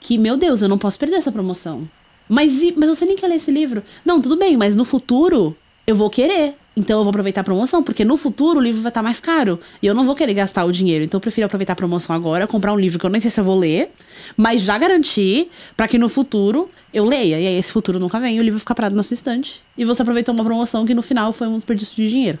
que, 0.00 0.18
meu 0.18 0.36
Deus, 0.36 0.60
eu 0.60 0.68
não 0.68 0.76
posso 0.76 0.98
perder 0.98 1.16
essa 1.16 1.30
promoção. 1.30 1.88
Mas, 2.28 2.52
mas 2.76 2.88
você 2.88 3.04
nem 3.04 3.16
quer 3.16 3.28
ler 3.28 3.36
esse 3.36 3.52
livro. 3.52 3.84
Não, 4.04 4.20
tudo 4.20 4.36
bem, 4.36 4.56
mas 4.56 4.74
no 4.74 4.84
futuro 4.84 5.56
eu 5.86 5.94
vou 5.94 6.10
querer. 6.10 6.54
Então 6.74 6.98
eu 6.98 7.04
vou 7.04 7.10
aproveitar 7.10 7.42
a 7.42 7.44
promoção, 7.44 7.82
porque 7.82 8.02
no 8.04 8.16
futuro 8.16 8.58
o 8.58 8.62
livro 8.62 8.80
vai 8.80 8.88
estar 8.88 9.02
mais 9.02 9.20
caro. 9.20 9.60
E 9.82 9.86
eu 9.86 9.94
não 9.94 10.06
vou 10.06 10.16
querer 10.16 10.32
gastar 10.32 10.64
o 10.64 10.72
dinheiro. 10.72 11.04
Então 11.04 11.18
eu 11.18 11.20
prefiro 11.20 11.44
aproveitar 11.44 11.74
a 11.74 11.76
promoção 11.76 12.16
agora, 12.16 12.46
comprar 12.46 12.72
um 12.72 12.78
livro 12.78 12.98
que 12.98 13.04
eu 13.04 13.10
nem 13.10 13.20
sei 13.20 13.30
se 13.30 13.38
eu 13.38 13.44
vou 13.44 13.58
ler, 13.58 13.90
mas 14.36 14.62
já 14.62 14.78
garantir 14.78 15.50
para 15.76 15.86
que 15.86 15.98
no 15.98 16.08
futuro 16.08 16.70
eu 16.92 17.04
leia. 17.04 17.38
E 17.38 17.46
aí 17.46 17.58
esse 17.58 17.70
futuro 17.70 17.98
nunca 17.98 18.18
vem, 18.18 18.40
o 18.40 18.42
livro 18.42 18.58
fica 18.58 18.74
parado 18.74 18.96
na 18.96 19.02
sua 19.02 19.14
estante. 19.14 19.62
E 19.76 19.84
você 19.84 20.00
aproveitou 20.00 20.34
uma 20.34 20.44
promoção 20.44 20.86
que 20.86 20.94
no 20.94 21.02
final 21.02 21.32
foi 21.32 21.46
um 21.46 21.56
desperdício 21.56 21.94
de 21.94 22.08
dinheiro. 22.08 22.38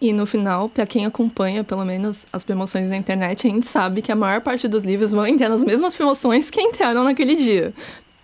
E 0.00 0.12
no 0.12 0.26
final, 0.26 0.68
para 0.68 0.84
quem 0.86 1.06
acompanha 1.06 1.62
pelo 1.62 1.84
menos 1.84 2.26
as 2.32 2.42
promoções 2.42 2.88
na 2.88 2.96
internet, 2.96 3.46
a 3.46 3.50
gente 3.50 3.66
sabe 3.66 4.02
que 4.02 4.10
a 4.10 4.16
maior 4.16 4.40
parte 4.40 4.66
dos 4.66 4.82
livros 4.82 5.12
vão 5.12 5.26
entrar 5.26 5.48
nas 5.48 5.62
mesmas 5.62 5.94
promoções 5.94 6.50
que 6.50 6.60
entraram 6.60 7.04
naquele 7.04 7.36
dia. 7.36 7.72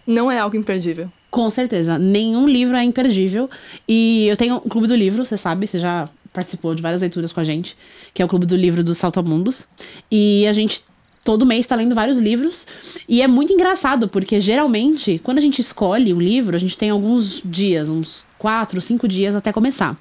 Não 0.07 0.29
é 0.29 0.39
algo 0.39 0.57
imperdível. 0.57 1.09
Com 1.31 1.51
certeza. 1.51 1.99
Nenhum 1.99 2.49
livro 2.49 2.77
é 2.77 2.83
imperdível. 2.83 3.51
E 3.87 4.27
eu 4.27 4.37
tenho 4.37 4.57
um 4.57 4.69
clube 4.69 4.87
do 4.87 4.95
livro, 4.95 5.25
você 5.25 5.37
sabe, 5.37 5.67
você 5.67 5.79
já 5.79 6.09
participou 6.33 6.75
de 6.75 6.83
várias 6.83 7.01
leituras 7.01 7.33
com 7.33 7.41
a 7.41 7.45
gente, 7.45 7.77
que 8.15 8.23
é 8.23 8.25
o 8.25 8.29
clube 8.29 8.47
do 8.47 8.57
livro 8.57 8.83
dos 8.83 8.99
Saltamundos. 8.99 9.67
E 10.11 10.47
a 10.47 10.53
gente 10.53 10.83
todo 11.29 11.45
mês 11.45 11.61
está 11.61 11.77
lendo 11.77 11.95
vários 11.95 12.17
livros. 12.17 12.67
E 13.07 13.21
é 13.21 13.27
muito 13.27 13.53
engraçado, 13.53 14.09
porque 14.09 14.41
geralmente, 14.41 15.21
quando 15.23 15.37
a 15.37 15.43
gente 15.43 15.61
escolhe 15.61 16.15
um 16.15 16.21
livro, 16.21 16.57
a 16.57 16.59
gente 16.59 16.79
tem 16.79 16.89
alguns 16.89 17.43
dias, 17.45 17.91
uns 17.91 18.25
quatro, 18.39 18.81
cinco 18.81 19.07
dias 19.07 19.35
até 19.35 19.53
começar. 19.53 19.99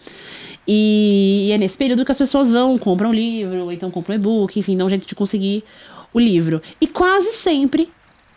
E 0.66 1.50
é 1.52 1.58
nesse 1.58 1.78
período 1.78 2.06
que 2.06 2.12
as 2.12 2.18
pessoas 2.18 2.50
vão, 2.50 2.78
compram 2.78 3.12
livro, 3.12 3.64
ou 3.64 3.72
então 3.74 3.92
compram 3.92 4.16
e-book, 4.16 4.58
enfim, 4.58 4.78
dão 4.78 4.90
jeito 4.90 5.06
de 5.06 5.16
conseguir 5.16 5.66
o 6.14 6.20
livro. 6.20 6.62
E 6.80 6.88
quase 6.88 7.34
sempre 7.34 7.90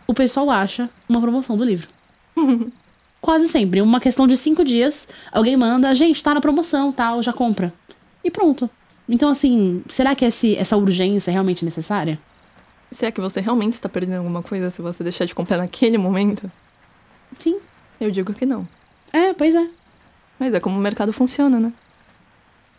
o 0.05 0.13
pessoal 0.13 0.49
acha 0.49 0.89
uma 1.07 1.21
promoção 1.21 1.55
do 1.57 1.63
livro. 1.63 1.87
Quase 3.21 3.47
sempre. 3.47 3.81
Uma 3.81 3.99
questão 3.99 4.27
de 4.27 4.35
cinco 4.35 4.65
dias, 4.65 5.07
alguém 5.31 5.55
manda, 5.55 5.93
gente, 5.93 6.21
tá 6.23 6.33
na 6.33 6.41
promoção, 6.41 6.91
tal, 6.91 7.21
já 7.21 7.31
compra. 7.31 7.71
E 8.23 8.31
pronto. 8.31 8.69
Então, 9.07 9.29
assim, 9.29 9.83
será 9.89 10.15
que 10.15 10.25
esse, 10.25 10.55
essa 10.55 10.75
urgência 10.75 11.29
é 11.29 11.33
realmente 11.33 11.63
necessária? 11.63 12.19
Será 12.89 13.11
que 13.11 13.21
você 13.21 13.39
realmente 13.39 13.73
está 13.73 13.87
perdendo 13.87 14.17
alguma 14.17 14.41
coisa 14.41 14.71
se 14.71 14.81
você 14.81 15.03
deixar 15.03 15.25
de 15.25 15.35
comprar 15.35 15.57
naquele 15.57 15.97
momento? 15.97 16.51
Sim. 17.39 17.59
Eu 17.99 18.09
digo 18.09 18.33
que 18.33 18.45
não. 18.45 18.67
É, 19.13 19.33
pois 19.33 19.53
é. 19.53 19.67
Mas 20.39 20.53
é 20.53 20.59
como 20.59 20.77
o 20.77 20.81
mercado 20.81 21.13
funciona, 21.13 21.59
né? 21.59 21.71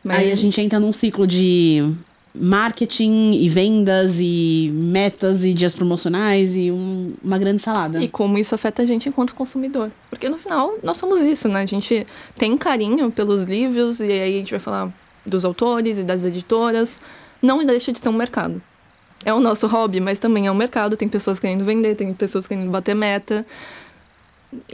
Mas... 0.03 0.19
Aí 0.19 0.33
a 0.33 0.37
gente 0.37 0.61
entra 0.61 0.81
num 0.81 0.93
ciclo 0.93 1.27
de 1.27 1.95
marketing 2.35 3.33
e 3.35 3.49
vendas 3.49 4.17
e 4.19 4.71
metas 4.73 5.45
e 5.45 5.53
dias 5.53 5.75
promocionais 5.75 6.57
e 6.57 6.71
um, 6.71 7.13
uma 7.23 7.37
grande 7.37 7.61
salada. 7.61 8.03
E 8.03 8.09
como 8.09 8.39
isso 8.39 8.55
afeta 8.55 8.83
a 8.83 8.87
gente 8.87 9.09
enquanto 9.09 9.35
consumidor. 9.35 9.91
Porque 10.09 10.29
no 10.29 10.39
final 10.39 10.75
nós 10.83 10.97
somos 10.97 11.21
isso, 11.21 11.49
né? 11.49 11.63
A 11.63 11.67
gente 11.67 12.07
tem 12.37 12.57
carinho 12.57 13.11
pelos 13.11 13.45
livros 13.45 14.01
e 14.01 14.11
aí 14.11 14.35
a 14.35 14.39
gente 14.39 14.51
vai 14.51 14.61
falar 14.61 14.93
dos 15.27 15.45
autores 15.45 15.99
e 15.99 16.05
das 16.05 16.25
editoras. 16.25 17.01
Não 17.41 17.65
deixa 17.67 17.93
de 17.93 17.99
ser 17.99 18.09
um 18.09 18.15
mercado. 18.15 18.63
É 19.25 19.33
o 19.33 19.39
nosso 19.39 19.67
hobby, 19.67 20.01
mas 20.01 20.19
também 20.19 20.47
é 20.47 20.51
um 20.51 20.55
mercado. 20.55 20.97
Tem 20.97 21.09
pessoas 21.09 21.39
querendo 21.39 21.65
vender, 21.65 21.95
tem 21.95 22.13
pessoas 22.15 22.47
querendo 22.47 22.71
bater 22.71 22.95
meta. 22.95 23.47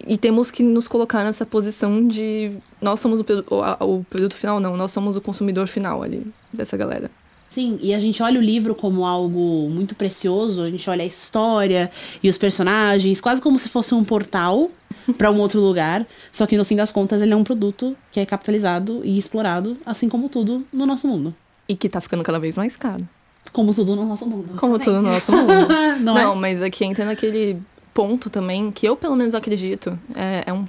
E 0.06 0.16
temos 0.16 0.50
que 0.50 0.62
nos 0.62 0.88
colocar 0.88 1.24
nessa 1.24 1.44
posição 1.44 2.06
de 2.06 2.56
nós 2.80 2.98
somos 3.00 3.20
o, 3.20 3.24
o, 3.50 3.98
o 3.98 4.04
produto 4.04 4.34
final, 4.34 4.58
não, 4.58 4.76
nós 4.76 4.90
somos 4.90 5.16
o 5.16 5.20
consumidor 5.20 5.68
final 5.68 6.02
ali 6.02 6.26
dessa 6.52 6.76
galera. 6.76 7.10
Sim, 7.58 7.76
e 7.82 7.92
a 7.92 7.98
gente 7.98 8.22
olha 8.22 8.38
o 8.38 8.42
livro 8.42 8.72
como 8.72 9.04
algo 9.04 9.68
muito 9.68 9.96
precioso, 9.96 10.62
a 10.62 10.70
gente 10.70 10.88
olha 10.88 11.02
a 11.02 11.06
história 11.06 11.90
e 12.22 12.28
os 12.28 12.38
personagens, 12.38 13.20
quase 13.20 13.42
como 13.42 13.58
se 13.58 13.68
fosse 13.68 13.92
um 13.96 14.04
portal 14.04 14.70
para 15.18 15.28
um 15.28 15.40
outro 15.40 15.60
lugar. 15.60 16.06
Só 16.30 16.46
que 16.46 16.56
no 16.56 16.64
fim 16.64 16.76
das 16.76 16.92
contas 16.92 17.20
ele 17.20 17.32
é 17.32 17.36
um 17.36 17.42
produto 17.42 17.96
que 18.12 18.20
é 18.20 18.24
capitalizado 18.24 19.00
e 19.02 19.18
explorado, 19.18 19.76
assim 19.84 20.08
como 20.08 20.28
tudo 20.28 20.64
no 20.72 20.86
nosso 20.86 21.08
mundo. 21.08 21.34
E 21.68 21.74
que 21.74 21.88
tá 21.88 22.00
ficando 22.00 22.22
cada 22.22 22.38
vez 22.38 22.56
mais 22.56 22.76
caro. 22.76 23.04
Como 23.52 23.74
tudo 23.74 23.96
no 23.96 24.06
nosso 24.06 24.24
mundo. 24.24 24.50
Como 24.56 24.78
também. 24.78 24.84
tudo 24.84 25.02
no 25.02 25.10
nosso 25.10 25.32
mundo. 25.34 25.68
Não, 25.98 26.14
Não 26.14 26.32
é? 26.34 26.34
mas 26.36 26.62
aqui 26.62 26.84
entra 26.84 27.04
naquele 27.04 27.60
ponto 27.92 28.30
também 28.30 28.70
que 28.70 28.86
eu 28.86 28.94
pelo 28.94 29.16
menos 29.16 29.34
acredito. 29.34 29.98
É, 30.14 30.44
é 30.46 30.52
um. 30.52 30.64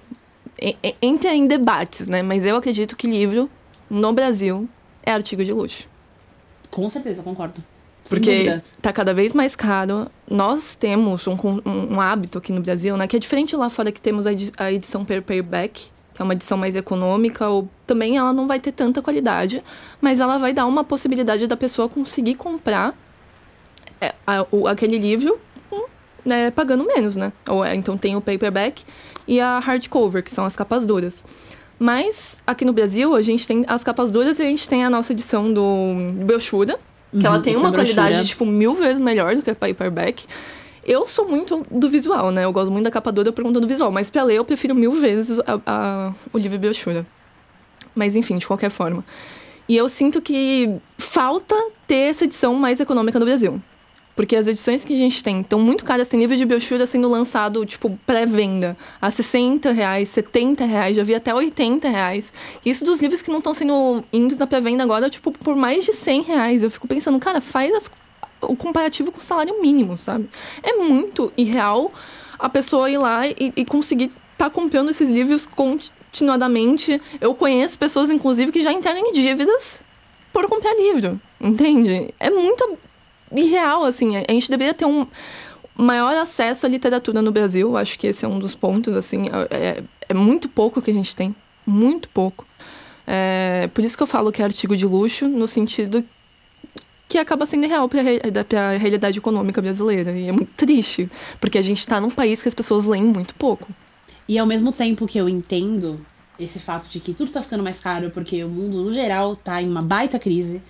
entra 0.99 1.35
em 1.35 1.45
debates, 1.45 2.07
né? 2.07 2.23
Mas 2.23 2.47
eu 2.47 2.55
acredito 2.55 2.95
que 2.95 3.05
livro 3.05 3.47
no 3.87 4.11
Brasil 4.11 4.67
é 5.03 5.11
artigo 5.11 5.45
de 5.45 5.53
luxo. 5.53 5.87
Com 6.71 6.89
certeza, 6.89 7.23
concordo. 7.23 7.63
Porque 8.07 8.59
tá 8.81 8.91
cada 8.91 9.13
vez 9.13 9.33
mais 9.33 9.55
caro. 9.55 10.07
Nós 10.29 10.75
temos 10.75 11.27
um, 11.27 11.33
um, 11.33 11.95
um, 11.95 12.01
hábito 12.01 12.39
aqui 12.39 12.51
no 12.51 12.61
Brasil, 12.61 12.97
né? 12.97 13.07
Que 13.07 13.17
é 13.17 13.19
diferente 13.19 13.55
lá 13.55 13.69
fora 13.69 13.91
que 13.91 14.01
temos 14.01 14.25
a 14.25 14.71
edição 14.71 15.05
per 15.05 15.21
paperback, 15.21 15.87
que 16.15 16.21
é 16.21 16.23
uma 16.23 16.33
edição 16.33 16.57
mais 16.57 16.75
econômica, 16.75 17.47
ou 17.47 17.69
também 17.85 18.17
ela 18.17 18.33
não 18.33 18.47
vai 18.47 18.59
ter 18.59 18.71
tanta 18.71 19.01
qualidade, 19.01 19.63
mas 20.01 20.19
ela 20.19 20.39
vai 20.39 20.53
dar 20.53 20.65
uma 20.65 20.83
possibilidade 20.83 21.45
da 21.45 21.55
pessoa 21.55 21.87
conseguir 21.87 22.33
comprar 22.33 22.95
é, 24.01 24.13
aquele 24.67 24.97
livro 24.97 25.39
né, 26.25 26.51
pagando 26.51 26.85
menos, 26.85 27.15
né? 27.15 27.31
Ou 27.47 27.63
é, 27.63 27.75
então 27.75 27.97
tem 27.97 28.15
o 28.15 28.21
paperback, 28.21 28.83
e 29.27 29.39
a 29.39 29.59
hardcover, 29.59 30.23
que 30.23 30.31
são 30.31 30.45
as 30.45 30.55
capas 30.55 30.85
duras. 30.85 31.23
Mas 31.79 32.43
aqui 32.45 32.65
no 32.65 32.73
Brasil, 32.73 33.15
a 33.15 33.21
gente 33.21 33.47
tem 33.47 33.63
as 33.67 33.83
capas 33.83 34.11
duras 34.11 34.37
e 34.39 34.43
a 34.43 34.45
gente 34.45 34.67
tem 34.67 34.83
a 34.83 34.89
nossa 34.89 35.13
edição 35.13 35.51
do 35.51 35.95
Belchura, 36.25 36.77
que 37.09 37.17
uhum, 37.17 37.25
ela 37.25 37.39
tem 37.39 37.55
uma 37.55 37.71
qualidade, 37.71 38.27
tipo, 38.27 38.45
mil 38.45 38.75
vezes 38.75 38.99
melhor 38.99 39.35
do 39.35 39.41
que 39.41 39.49
a 39.49 39.55
paperback. 39.55 40.25
Eu 40.85 41.07
sou 41.07 41.27
muito 41.27 41.65
do 41.71 41.89
visual, 41.89 42.31
né? 42.31 42.43
Eu 42.43 42.51
gosto 42.51 42.71
muito 42.71 42.83
da 42.83 42.91
capa 42.91 43.11
dura 43.11 43.31
por 43.31 43.43
conta 43.43 43.61
do 43.61 43.67
visual, 43.67 43.91
mas 43.91 44.09
pra 44.09 44.23
ler 44.23 44.35
eu 44.35 44.45
prefiro 44.45 44.75
mil 44.75 44.91
vezes 44.91 45.39
a, 45.39 45.59
a, 45.65 46.13
o 46.33 46.37
livro 46.37 46.59
Belchura. 46.59 47.05
Mas 47.95 48.15
enfim, 48.15 48.37
de 48.37 48.45
qualquer 48.45 48.69
forma. 48.69 49.05
E 49.67 49.77
eu 49.77 49.87
sinto 49.87 50.21
que 50.21 50.77
falta 50.97 51.55
ter 51.87 52.09
essa 52.09 52.25
edição 52.25 52.55
mais 52.55 52.79
econômica 52.79 53.19
no 53.19 53.25
Brasil. 53.25 53.61
Porque 54.19 54.35
as 54.35 54.47
edições 54.47 54.83
que 54.83 54.93
a 54.93 54.97
gente 54.97 55.23
tem 55.23 55.39
estão 55.39 55.57
muito 55.61 55.85
caras. 55.85 56.09
Tem 56.09 56.19
livro 56.19 56.35
de 56.35 56.43
brochura 56.43 56.85
sendo 56.85 57.07
lançado, 57.07 57.65
tipo, 57.65 57.97
pré-venda. 58.05 58.75
A 59.01 59.09
60 59.09 59.71
reais, 59.71 60.09
70 60.09 60.65
reais, 60.65 60.97
já 60.97 61.03
vi 61.03 61.15
até 61.15 61.33
80 61.33 61.87
reais. 61.87 62.33
Isso 62.65 62.83
dos 62.83 63.01
livros 63.01 63.21
que 63.21 63.31
não 63.31 63.37
estão 63.37 63.53
sendo 63.53 64.03
indo 64.11 64.35
na 64.37 64.45
pré-venda 64.45 64.83
agora, 64.83 65.09
tipo, 65.09 65.31
por 65.31 65.55
mais 65.55 65.85
de 65.85 65.93
100 65.93 66.23
reais. 66.23 66.63
Eu 66.63 66.69
fico 66.69 66.85
pensando, 66.85 67.17
cara, 67.17 67.39
faz 67.39 67.73
as, 67.73 67.89
o 68.41 68.57
comparativo 68.57 69.09
com 69.09 69.19
o 69.19 69.23
salário 69.23 69.61
mínimo, 69.61 69.97
sabe? 69.97 70.29
É 70.61 70.73
muito 70.73 71.31
irreal 71.37 71.89
a 72.37 72.49
pessoa 72.49 72.91
ir 72.91 72.97
lá 72.97 73.25
e, 73.25 73.53
e 73.55 73.63
conseguir 73.63 74.11
estar 74.33 74.49
tá 74.49 74.49
comprando 74.49 74.89
esses 74.89 75.07
livros 75.07 75.45
continuadamente. 75.45 77.01
Eu 77.21 77.33
conheço 77.33 77.79
pessoas, 77.79 78.09
inclusive, 78.09 78.51
que 78.51 78.61
já 78.61 78.73
entraram 78.73 78.99
em 78.99 79.13
dívidas 79.13 79.79
por 80.33 80.45
comprar 80.49 80.75
livro, 80.75 81.21
entende? 81.39 82.13
É 82.19 82.29
muito 82.29 82.77
irreal, 83.35 83.83
assim. 83.83 84.17
A 84.17 84.31
gente 84.31 84.49
deveria 84.49 84.73
ter 84.73 84.85
um 84.85 85.05
maior 85.75 86.15
acesso 86.15 86.65
à 86.65 86.69
literatura 86.69 87.21
no 87.21 87.31
Brasil. 87.31 87.77
Acho 87.77 87.97
que 87.97 88.07
esse 88.07 88.25
é 88.25 88.27
um 88.27 88.39
dos 88.39 88.55
pontos, 88.55 88.95
assim. 88.95 89.27
É, 89.49 89.57
é, 89.57 89.83
é 90.09 90.13
muito 90.13 90.49
pouco 90.49 90.81
que 90.81 90.91
a 90.91 90.93
gente 90.93 91.15
tem. 91.15 91.35
Muito 91.65 92.09
pouco. 92.09 92.45
É, 93.07 93.69
por 93.73 93.83
isso 93.83 93.97
que 93.97 94.03
eu 94.03 94.07
falo 94.07 94.31
que 94.31 94.41
é 94.41 94.45
artigo 94.45 94.75
de 94.75 94.85
luxo, 94.85 95.27
no 95.27 95.47
sentido 95.47 96.03
que 97.07 97.17
acaba 97.17 97.43
sendo 97.43 97.67
real 97.67 97.89
para 97.89 98.01
a 98.01 98.77
realidade 98.77 99.17
econômica 99.17 99.59
brasileira. 99.59 100.11
E 100.11 100.27
é 100.27 100.31
muito 100.31 100.51
triste, 100.55 101.09
porque 101.41 101.57
a 101.57 101.61
gente 101.61 101.79
está 101.79 101.99
num 101.99 102.11
país 102.11 102.41
que 102.41 102.47
as 102.47 102.53
pessoas 102.53 102.85
leem 102.85 103.03
muito 103.03 103.33
pouco. 103.33 103.67
E 104.27 104.37
ao 104.37 104.45
mesmo 104.45 104.71
tempo 104.71 105.07
que 105.07 105.17
eu 105.17 105.27
entendo 105.27 106.05
esse 106.39 106.59
fato 106.59 106.87
de 106.87 106.99
que 106.99 107.13
tudo 107.13 107.29
está 107.29 107.41
ficando 107.41 107.63
mais 107.63 107.79
caro, 107.79 108.11
porque 108.11 108.43
o 108.43 108.47
mundo, 108.47 108.83
no 108.83 108.93
geral, 108.93 109.33
está 109.33 109.59
em 109.59 109.67
uma 109.67 109.81
baita 109.81 110.19
crise, 110.19 110.61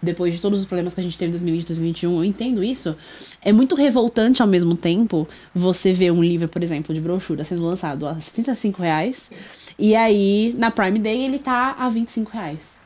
depois 0.00 0.34
de 0.34 0.40
todos 0.40 0.60
os 0.60 0.66
problemas 0.66 0.94
que 0.94 1.00
a 1.00 1.02
gente 1.02 1.16
teve 1.16 1.30
em 1.30 1.32
2020 1.32 1.62
e 1.62 1.66
2021, 1.66 2.16
eu 2.16 2.24
entendo 2.24 2.62
isso. 2.62 2.96
É 3.42 3.52
muito 3.52 3.74
revoltante 3.74 4.42
ao 4.42 4.48
mesmo 4.48 4.76
tempo 4.76 5.26
você 5.54 5.92
ver 5.92 6.12
um 6.12 6.22
livro, 6.22 6.48
por 6.48 6.62
exemplo, 6.62 6.94
de 6.94 7.00
brochura 7.00 7.44
sendo 7.44 7.62
lançado 7.62 8.06
a 8.06 8.18
75 8.18 8.82
reais. 8.82 9.30
E 9.78 9.94
aí, 9.94 10.54
na 10.58 10.70
Prime 10.70 10.98
Day, 10.98 11.24
ele 11.24 11.38
tá 11.38 11.74
a 11.78 11.88
25 11.88 12.30
reais. 12.30 12.76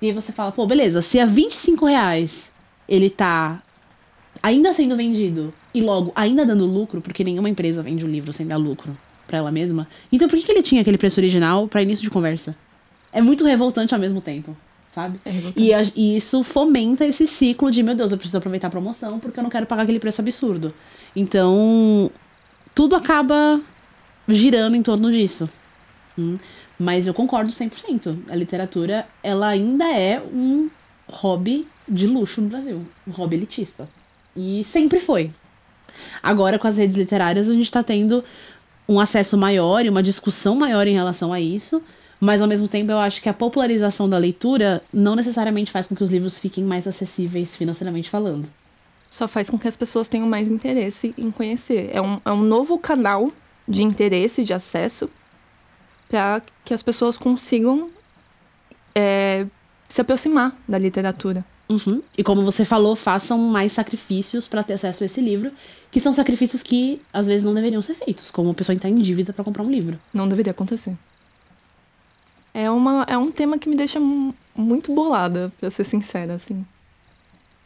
E 0.00 0.06
aí 0.06 0.12
você 0.12 0.32
fala, 0.32 0.52
pô, 0.52 0.66
beleza, 0.66 1.02
se 1.02 1.18
a 1.18 1.26
25 1.26 1.84
reais 1.86 2.52
ele 2.88 3.10
tá 3.10 3.62
ainda 4.42 4.72
sendo 4.72 4.96
vendido 4.96 5.52
e 5.74 5.80
logo 5.80 6.12
ainda 6.14 6.46
dando 6.46 6.64
lucro, 6.64 7.00
porque 7.00 7.24
nenhuma 7.24 7.50
empresa 7.50 7.82
vende 7.82 8.04
um 8.06 8.08
livro 8.08 8.32
sem 8.32 8.46
dar 8.46 8.56
lucro 8.56 8.96
para 9.26 9.38
ela 9.38 9.50
mesma, 9.50 9.86
então 10.10 10.28
por 10.28 10.38
que, 10.38 10.46
que 10.46 10.52
ele 10.52 10.62
tinha 10.62 10.80
aquele 10.80 10.96
preço 10.96 11.20
original 11.20 11.68
para 11.68 11.82
início 11.82 12.02
de 12.02 12.08
conversa? 12.08 12.56
É 13.12 13.20
muito 13.20 13.44
revoltante 13.44 13.92
ao 13.92 14.00
mesmo 14.00 14.20
tempo 14.20 14.56
sabe? 14.98 15.20
É 15.24 15.30
e, 15.56 15.72
a, 15.72 15.82
e, 15.94 16.16
isso 16.16 16.42
fomenta 16.42 17.06
esse 17.06 17.26
ciclo 17.28 17.70
de, 17.70 17.82
meu 17.82 17.94
Deus, 17.94 18.10
eu 18.10 18.18
preciso 18.18 18.38
aproveitar 18.38 18.66
a 18.66 18.70
promoção 18.70 19.20
porque 19.20 19.38
eu 19.38 19.42
não 19.44 19.50
quero 19.50 19.64
pagar 19.64 19.84
aquele 19.84 20.00
preço 20.00 20.20
absurdo. 20.20 20.74
Então, 21.14 22.10
tudo 22.74 22.96
acaba 22.96 23.60
girando 24.26 24.74
em 24.74 24.82
torno 24.82 25.12
disso. 25.12 25.48
Hum? 26.18 26.36
Mas 26.76 27.06
eu 27.06 27.14
concordo 27.14 27.52
100%. 27.52 28.24
A 28.28 28.34
literatura, 28.34 29.06
ela 29.22 29.46
ainda 29.46 29.84
é 29.88 30.20
um 30.20 30.68
hobby 31.08 31.66
de 31.88 32.06
luxo 32.06 32.40
no 32.40 32.48
Brasil. 32.48 32.82
Um 33.06 33.12
hobby 33.12 33.36
elitista. 33.36 33.88
E 34.36 34.64
sempre 34.64 34.98
foi. 34.98 35.30
Agora, 36.22 36.58
com 36.58 36.66
as 36.66 36.76
redes 36.76 36.96
literárias, 36.96 37.48
a 37.48 37.52
gente 37.52 37.64
está 37.64 37.82
tendo 37.82 38.24
um 38.88 38.98
acesso 38.98 39.36
maior 39.36 39.84
e 39.84 39.88
uma 39.88 40.02
discussão 40.02 40.56
maior 40.56 40.86
em 40.86 40.94
relação 40.94 41.32
a 41.32 41.40
isso. 41.40 41.82
Mas 42.20 42.42
ao 42.42 42.48
mesmo 42.48 42.66
tempo 42.66 42.90
eu 42.90 42.98
acho 42.98 43.22
que 43.22 43.28
a 43.28 43.34
popularização 43.34 44.08
da 44.08 44.18
leitura 44.18 44.82
não 44.92 45.14
necessariamente 45.14 45.70
faz 45.70 45.86
com 45.86 45.94
que 45.94 46.02
os 46.02 46.10
livros 46.10 46.38
fiquem 46.38 46.64
mais 46.64 46.86
acessíveis 46.86 47.54
financeiramente 47.54 48.10
falando. 48.10 48.48
Só 49.08 49.28
faz 49.28 49.48
com 49.48 49.58
que 49.58 49.68
as 49.68 49.76
pessoas 49.76 50.08
tenham 50.08 50.28
mais 50.28 50.48
interesse 50.48 51.14
em 51.16 51.30
conhecer. 51.30 51.90
É 51.92 52.02
um, 52.02 52.20
é 52.24 52.32
um 52.32 52.42
novo 52.42 52.78
canal 52.78 53.30
de 53.66 53.82
interesse, 53.82 54.42
de 54.42 54.52
acesso, 54.52 55.08
para 56.08 56.42
que 56.64 56.74
as 56.74 56.82
pessoas 56.82 57.16
consigam 57.16 57.90
é, 58.94 59.46
se 59.88 60.00
aproximar 60.00 60.56
da 60.66 60.78
literatura. 60.78 61.44
Uhum. 61.68 62.02
E 62.16 62.24
como 62.24 62.42
você 62.42 62.64
falou, 62.64 62.96
façam 62.96 63.38
mais 63.38 63.72
sacrifícios 63.72 64.48
para 64.48 64.62
ter 64.62 64.74
acesso 64.74 65.02
a 65.04 65.06
esse 65.06 65.20
livro, 65.20 65.52
que 65.90 66.00
são 66.00 66.12
sacrifícios 66.12 66.62
que 66.62 67.00
às 67.12 67.26
vezes 67.26 67.44
não 67.44 67.54
deveriam 67.54 67.82
ser 67.82 67.94
feitos, 67.94 68.30
como 68.30 68.50
a 68.50 68.54
pessoa 68.54 68.74
entrar 68.74 68.88
em 68.88 68.94
dívida 68.94 69.32
para 69.32 69.44
comprar 69.44 69.62
um 69.62 69.70
livro. 69.70 69.98
Não 70.12 70.26
deveria 70.26 70.50
acontecer. 70.50 70.96
É, 72.58 72.68
uma, 72.68 73.04
é 73.06 73.16
um 73.16 73.30
tema 73.30 73.56
que 73.56 73.68
me 73.68 73.76
deixa 73.76 74.00
muito 74.52 74.92
bolada, 74.92 75.52
pra 75.60 75.70
ser 75.70 75.84
sincera, 75.84 76.34
assim. 76.34 76.66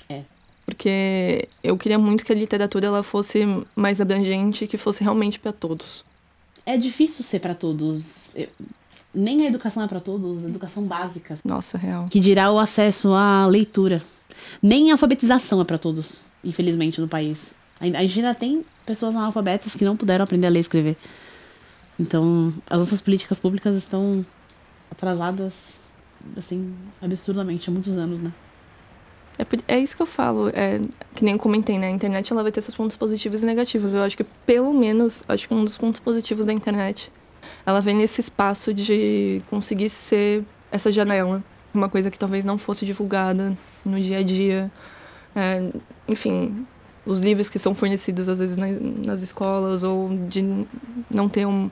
É. 0.07 0.20
Porque 0.66 1.48
eu 1.64 1.78
queria 1.78 1.98
muito 1.98 2.22
que 2.22 2.31
a 2.31 2.35
literatura 2.35 2.88
ela 2.88 3.02
fosse 3.02 3.40
mais 3.74 4.02
abrangente, 4.02 4.66
que 4.66 4.76
fosse 4.76 5.02
realmente 5.02 5.40
para 5.40 5.50
todos. 5.50 6.05
É 6.66 6.76
difícil 6.76 7.24
ser 7.24 7.38
para 7.38 7.55
todos. 7.55 8.24
Eu, 8.35 8.50
nem 9.14 9.46
a 9.46 9.48
educação 9.48 9.83
é 9.83 9.88
para 9.88 9.98
todos, 9.98 10.44
a 10.44 10.48
educação 10.50 10.83
básica. 10.83 11.38
Nossa, 11.42 11.78
real. 11.78 12.05
Que 12.11 12.20
dirá 12.20 12.52
o 12.52 12.59
acesso 12.59 13.14
à 13.14 13.46
leitura. 13.46 14.02
Nem 14.62 14.90
a 14.90 14.94
alfabetização 14.94 15.62
é 15.62 15.64
para 15.64 15.78
todos, 15.78 16.20
infelizmente, 16.44 17.00
no 17.00 17.09
país. 17.09 17.55
A 17.81 17.87
gente 17.87 18.18
ainda 18.18 18.35
tem 18.35 18.62
pessoas 18.85 19.16
analfabetas 19.16 19.74
que 19.74 19.87
não 19.87 19.96
puderam 19.96 20.22
aprender 20.22 20.48
a 20.48 20.50
ler 20.50 20.59
e 20.59 20.61
escrever. 20.61 20.98
Então, 21.98 22.52
as 22.68 22.78
nossas 22.78 23.00
políticas 23.00 23.38
públicas 23.38 23.74
estão 23.74 24.22
atrasadas, 24.92 25.55
assim, 26.37 26.74
absurdamente, 27.00 27.68
há 27.68 27.72
muitos 27.72 27.96
anos, 27.96 28.20
né? 28.20 28.33
É, 29.38 29.74
é 29.74 29.78
isso 29.81 29.96
que 29.96 30.02
eu 30.02 30.07
falo, 30.07 30.50
é, 30.50 30.78
que 31.14 31.24
nem 31.24 31.33
eu 31.33 31.38
comentei, 31.38 31.78
né? 31.78 31.87
A 31.88 31.90
internet 31.90 32.31
ela 32.31 32.42
vai 32.42 32.52
ter 32.52 32.61
seus 32.61 32.76
pontos 32.76 32.96
positivos 32.96 33.42
e 33.42 33.46
negativos. 33.46 33.94
Eu 33.94 34.02
acho 34.02 34.16
que, 34.16 34.24
pelo 34.46 34.72
menos, 34.72 35.24
acho 35.26 35.48
que 35.48 35.55
um 35.55 35.64
dos 35.64 35.78
pontos 35.78 35.98
positivos 35.98 36.44
da 36.44 36.52
internet, 36.52 37.11
ela 37.64 37.81
vem 37.81 37.96
nesse 37.96 38.20
espaço 38.20 38.74
de 38.74 39.42
conseguir 39.48 39.88
ser 39.88 40.44
essa 40.70 40.92
janela. 40.92 41.42
Uma 41.72 41.88
coisa 41.88 42.11
que 42.11 42.18
talvez 42.18 42.44
não 42.44 42.59
fosse 42.59 42.85
divulgada 42.85 43.57
no 43.85 43.98
dia 43.98 44.18
a 44.18 44.22
dia. 44.22 44.70
É, 45.35 45.66
enfim, 46.07 46.66
os 47.07 47.20
livros 47.20 47.48
que 47.48 47.59
são 47.59 47.74
fornecidos, 47.74 48.28
às 48.28 48.38
vezes, 48.38 48.59
nas, 48.59 48.78
nas 48.81 49.22
escolas, 49.22 49.83
ou 49.83 50.11
de 50.28 50.66
não 51.11 51.31
ter 51.31 51.46
um 51.46 51.70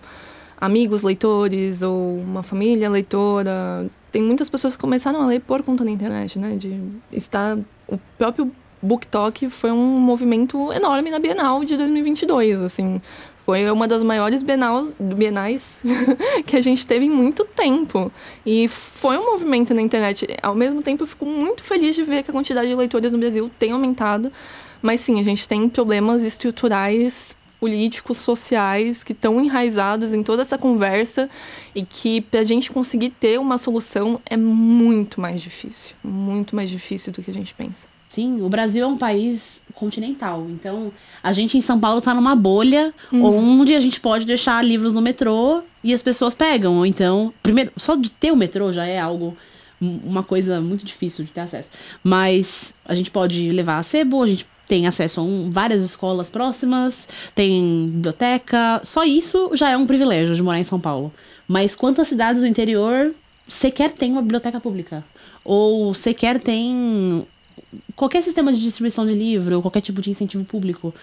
amigos 0.60 1.02
leitores 1.02 1.82
ou 1.82 2.16
uma 2.18 2.42
família 2.42 2.90
leitora. 2.90 3.86
Tem 4.12 4.22
muitas 4.22 4.48
pessoas 4.48 4.74
que 4.74 4.80
começaram 4.80 5.22
a 5.22 5.26
ler 5.26 5.40
por 5.40 5.62
conta 5.62 5.84
da 5.84 5.90
internet, 5.90 6.38
né? 6.38 6.56
De 6.56 6.80
estar 7.12 7.56
o 7.88 7.98
próprio 8.18 8.50
BookTok 8.82 9.50
foi 9.50 9.70
um 9.70 9.98
movimento 9.98 10.72
enorme 10.72 11.10
na 11.10 11.18
Bienal 11.18 11.64
de 11.64 11.76
2022, 11.76 12.60
assim. 12.62 13.00
Foi 13.44 13.68
uma 13.70 13.88
das 13.88 14.02
maiores 14.02 14.42
bienais, 14.42 14.92
bienais 14.98 15.82
que 16.46 16.56
a 16.56 16.60
gente 16.60 16.86
teve 16.86 17.06
em 17.06 17.10
muito 17.10 17.44
tempo. 17.44 18.12
E 18.46 18.68
foi 18.68 19.18
um 19.18 19.32
movimento 19.32 19.74
na 19.74 19.82
internet. 19.82 20.26
Ao 20.42 20.54
mesmo 20.54 20.82
tempo, 20.82 21.02
eu 21.02 21.06
fico 21.06 21.26
muito 21.26 21.62
feliz 21.64 21.94
de 21.94 22.02
ver 22.04 22.22
que 22.22 22.30
a 22.30 22.32
quantidade 22.32 22.68
de 22.68 22.74
leitores 22.74 23.10
no 23.10 23.18
Brasil 23.18 23.50
tem 23.58 23.72
aumentado. 23.72 24.30
Mas 24.80 25.00
sim, 25.00 25.20
a 25.20 25.24
gente 25.24 25.46
tem 25.48 25.68
problemas 25.68 26.22
estruturais 26.22 27.36
políticos, 27.60 28.18
sociais 28.18 29.04
que 29.04 29.12
estão 29.12 29.38
enraizados 29.38 30.14
em 30.14 30.22
toda 30.22 30.40
essa 30.40 30.56
conversa 30.56 31.28
e 31.74 31.84
que 31.84 32.22
para 32.22 32.40
a 32.40 32.44
gente 32.44 32.72
conseguir 32.72 33.10
ter 33.10 33.38
uma 33.38 33.58
solução 33.58 34.18
é 34.24 34.36
muito 34.36 35.20
mais 35.20 35.42
difícil, 35.42 35.94
muito 36.02 36.56
mais 36.56 36.70
difícil 36.70 37.12
do 37.12 37.22
que 37.22 37.30
a 37.30 37.34
gente 37.34 37.52
pensa. 37.54 37.86
Sim, 38.08 38.40
o 38.40 38.48
Brasil 38.48 38.82
é 38.82 38.86
um 38.88 38.98
país 38.98 39.62
continental, 39.74 40.44
então 40.48 40.90
a 41.22 41.32
gente 41.32 41.56
em 41.56 41.60
São 41.60 41.78
Paulo 41.78 41.98
está 41.98 42.12
numa 42.12 42.34
bolha 42.34 42.92
uhum. 43.12 43.60
onde 43.60 43.72
a 43.72 43.78
gente 43.78 44.00
pode 44.00 44.24
deixar 44.24 44.64
livros 44.64 44.92
no 44.92 45.00
metrô 45.00 45.62
e 45.84 45.94
as 45.94 46.02
pessoas 46.02 46.34
pegam, 46.34 46.78
ou 46.78 46.86
então, 46.86 47.32
primeiro, 47.40 47.70
só 47.76 47.94
de 47.94 48.10
ter 48.10 48.32
o 48.32 48.36
metrô 48.36 48.72
já 48.72 48.84
é 48.84 48.98
algo 48.98 49.36
uma 49.80 50.22
coisa 50.22 50.60
muito 50.60 50.84
difícil 50.84 51.24
de 51.24 51.30
ter 51.30 51.40
acesso. 51.40 51.70
Mas 52.04 52.74
a 52.84 52.94
gente 52.94 53.10
pode 53.10 53.50
levar 53.50 53.78
a 53.78 53.82
sebo, 53.82 54.22
a 54.22 54.26
gente 54.26 54.46
tem 54.70 54.86
acesso 54.86 55.18
a 55.18 55.24
um, 55.24 55.50
várias 55.50 55.82
escolas 55.82 56.30
próximas, 56.30 57.08
tem 57.34 57.90
biblioteca. 57.92 58.80
Só 58.84 59.02
isso 59.04 59.50
já 59.54 59.68
é 59.68 59.76
um 59.76 59.84
privilégio 59.84 60.32
de 60.32 60.42
morar 60.44 60.60
em 60.60 60.64
São 60.64 60.78
Paulo. 60.78 61.12
Mas 61.48 61.74
quantas 61.74 62.06
cidades 62.06 62.42
do 62.42 62.46
interior 62.46 63.12
sequer 63.48 63.90
tem 63.90 64.12
uma 64.12 64.22
biblioteca 64.22 64.60
pública? 64.60 65.04
Ou 65.44 65.92
sequer 65.92 66.38
tem 66.38 67.26
qualquer 67.96 68.22
sistema 68.22 68.52
de 68.52 68.60
distribuição 68.60 69.04
de 69.04 69.12
livro, 69.12 69.60
qualquer 69.60 69.80
tipo 69.80 70.00
de 70.00 70.10
incentivo 70.10 70.44
público? 70.44 70.94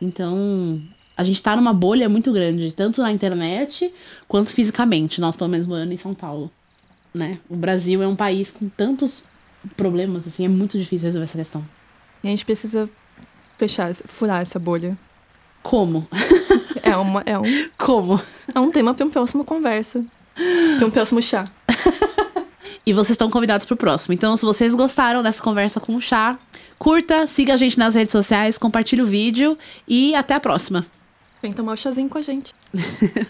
Então, 0.00 0.80
A 1.16 1.24
gente 1.24 1.42
tá 1.42 1.56
numa 1.56 1.72
bolha 1.72 2.08
muito 2.08 2.30
grande, 2.30 2.72
tanto 2.72 3.00
na 3.00 3.10
internet 3.10 3.90
quanto 4.28 4.50
fisicamente, 4.50 5.20
nós, 5.20 5.34
pelo 5.34 5.48
menos, 5.48 5.66
morando 5.66 5.92
em 5.92 5.96
São 5.96 6.14
Paulo. 6.14 6.50
Né? 7.14 7.38
O 7.48 7.56
Brasil 7.56 8.02
é 8.02 8.06
um 8.06 8.14
país 8.14 8.50
com 8.50 8.68
tantos 8.68 9.22
problemas, 9.76 10.26
assim, 10.26 10.44
é 10.44 10.48
muito 10.48 10.78
difícil 10.78 11.06
resolver 11.06 11.24
essa 11.24 11.38
questão. 11.38 11.64
E 12.22 12.28
a 12.28 12.30
gente 12.30 12.44
precisa 12.44 12.88
fechar, 13.56 13.94
furar 13.94 14.40
essa 14.40 14.58
bolha. 14.58 14.96
Como? 15.62 16.06
É, 16.82 16.96
uma, 16.96 17.22
é, 17.26 17.38
um, 17.38 17.42
Como? 17.76 18.20
é 18.54 18.60
um 18.60 18.70
tema 18.70 18.94
para 18.94 19.04
uma 19.04 19.10
próxima 19.10 19.44
conversa. 19.44 20.04
Para 20.78 20.86
um 20.86 20.90
próximo 20.90 21.20
chá. 21.20 21.48
E 22.86 22.92
vocês 22.92 23.10
estão 23.10 23.28
convidados 23.28 23.66
pro 23.66 23.76
próximo. 23.76 24.14
Então, 24.14 24.36
se 24.36 24.44
vocês 24.44 24.72
gostaram 24.72 25.20
dessa 25.20 25.42
conversa 25.42 25.80
com 25.80 25.96
o 25.96 26.00
chá, 26.00 26.38
curta, 26.78 27.26
siga 27.26 27.54
a 27.54 27.56
gente 27.56 27.76
nas 27.76 27.96
redes 27.96 28.12
sociais, 28.12 28.58
compartilhe 28.58 29.02
o 29.02 29.06
vídeo 29.06 29.58
e 29.88 30.14
até 30.14 30.34
a 30.34 30.40
próxima. 30.40 30.86
Vem 31.42 31.50
tomar 31.50 31.72
o 31.72 31.76
chazinho 31.76 32.08
com 32.08 32.18
a 32.18 32.22
gente. 32.22 32.54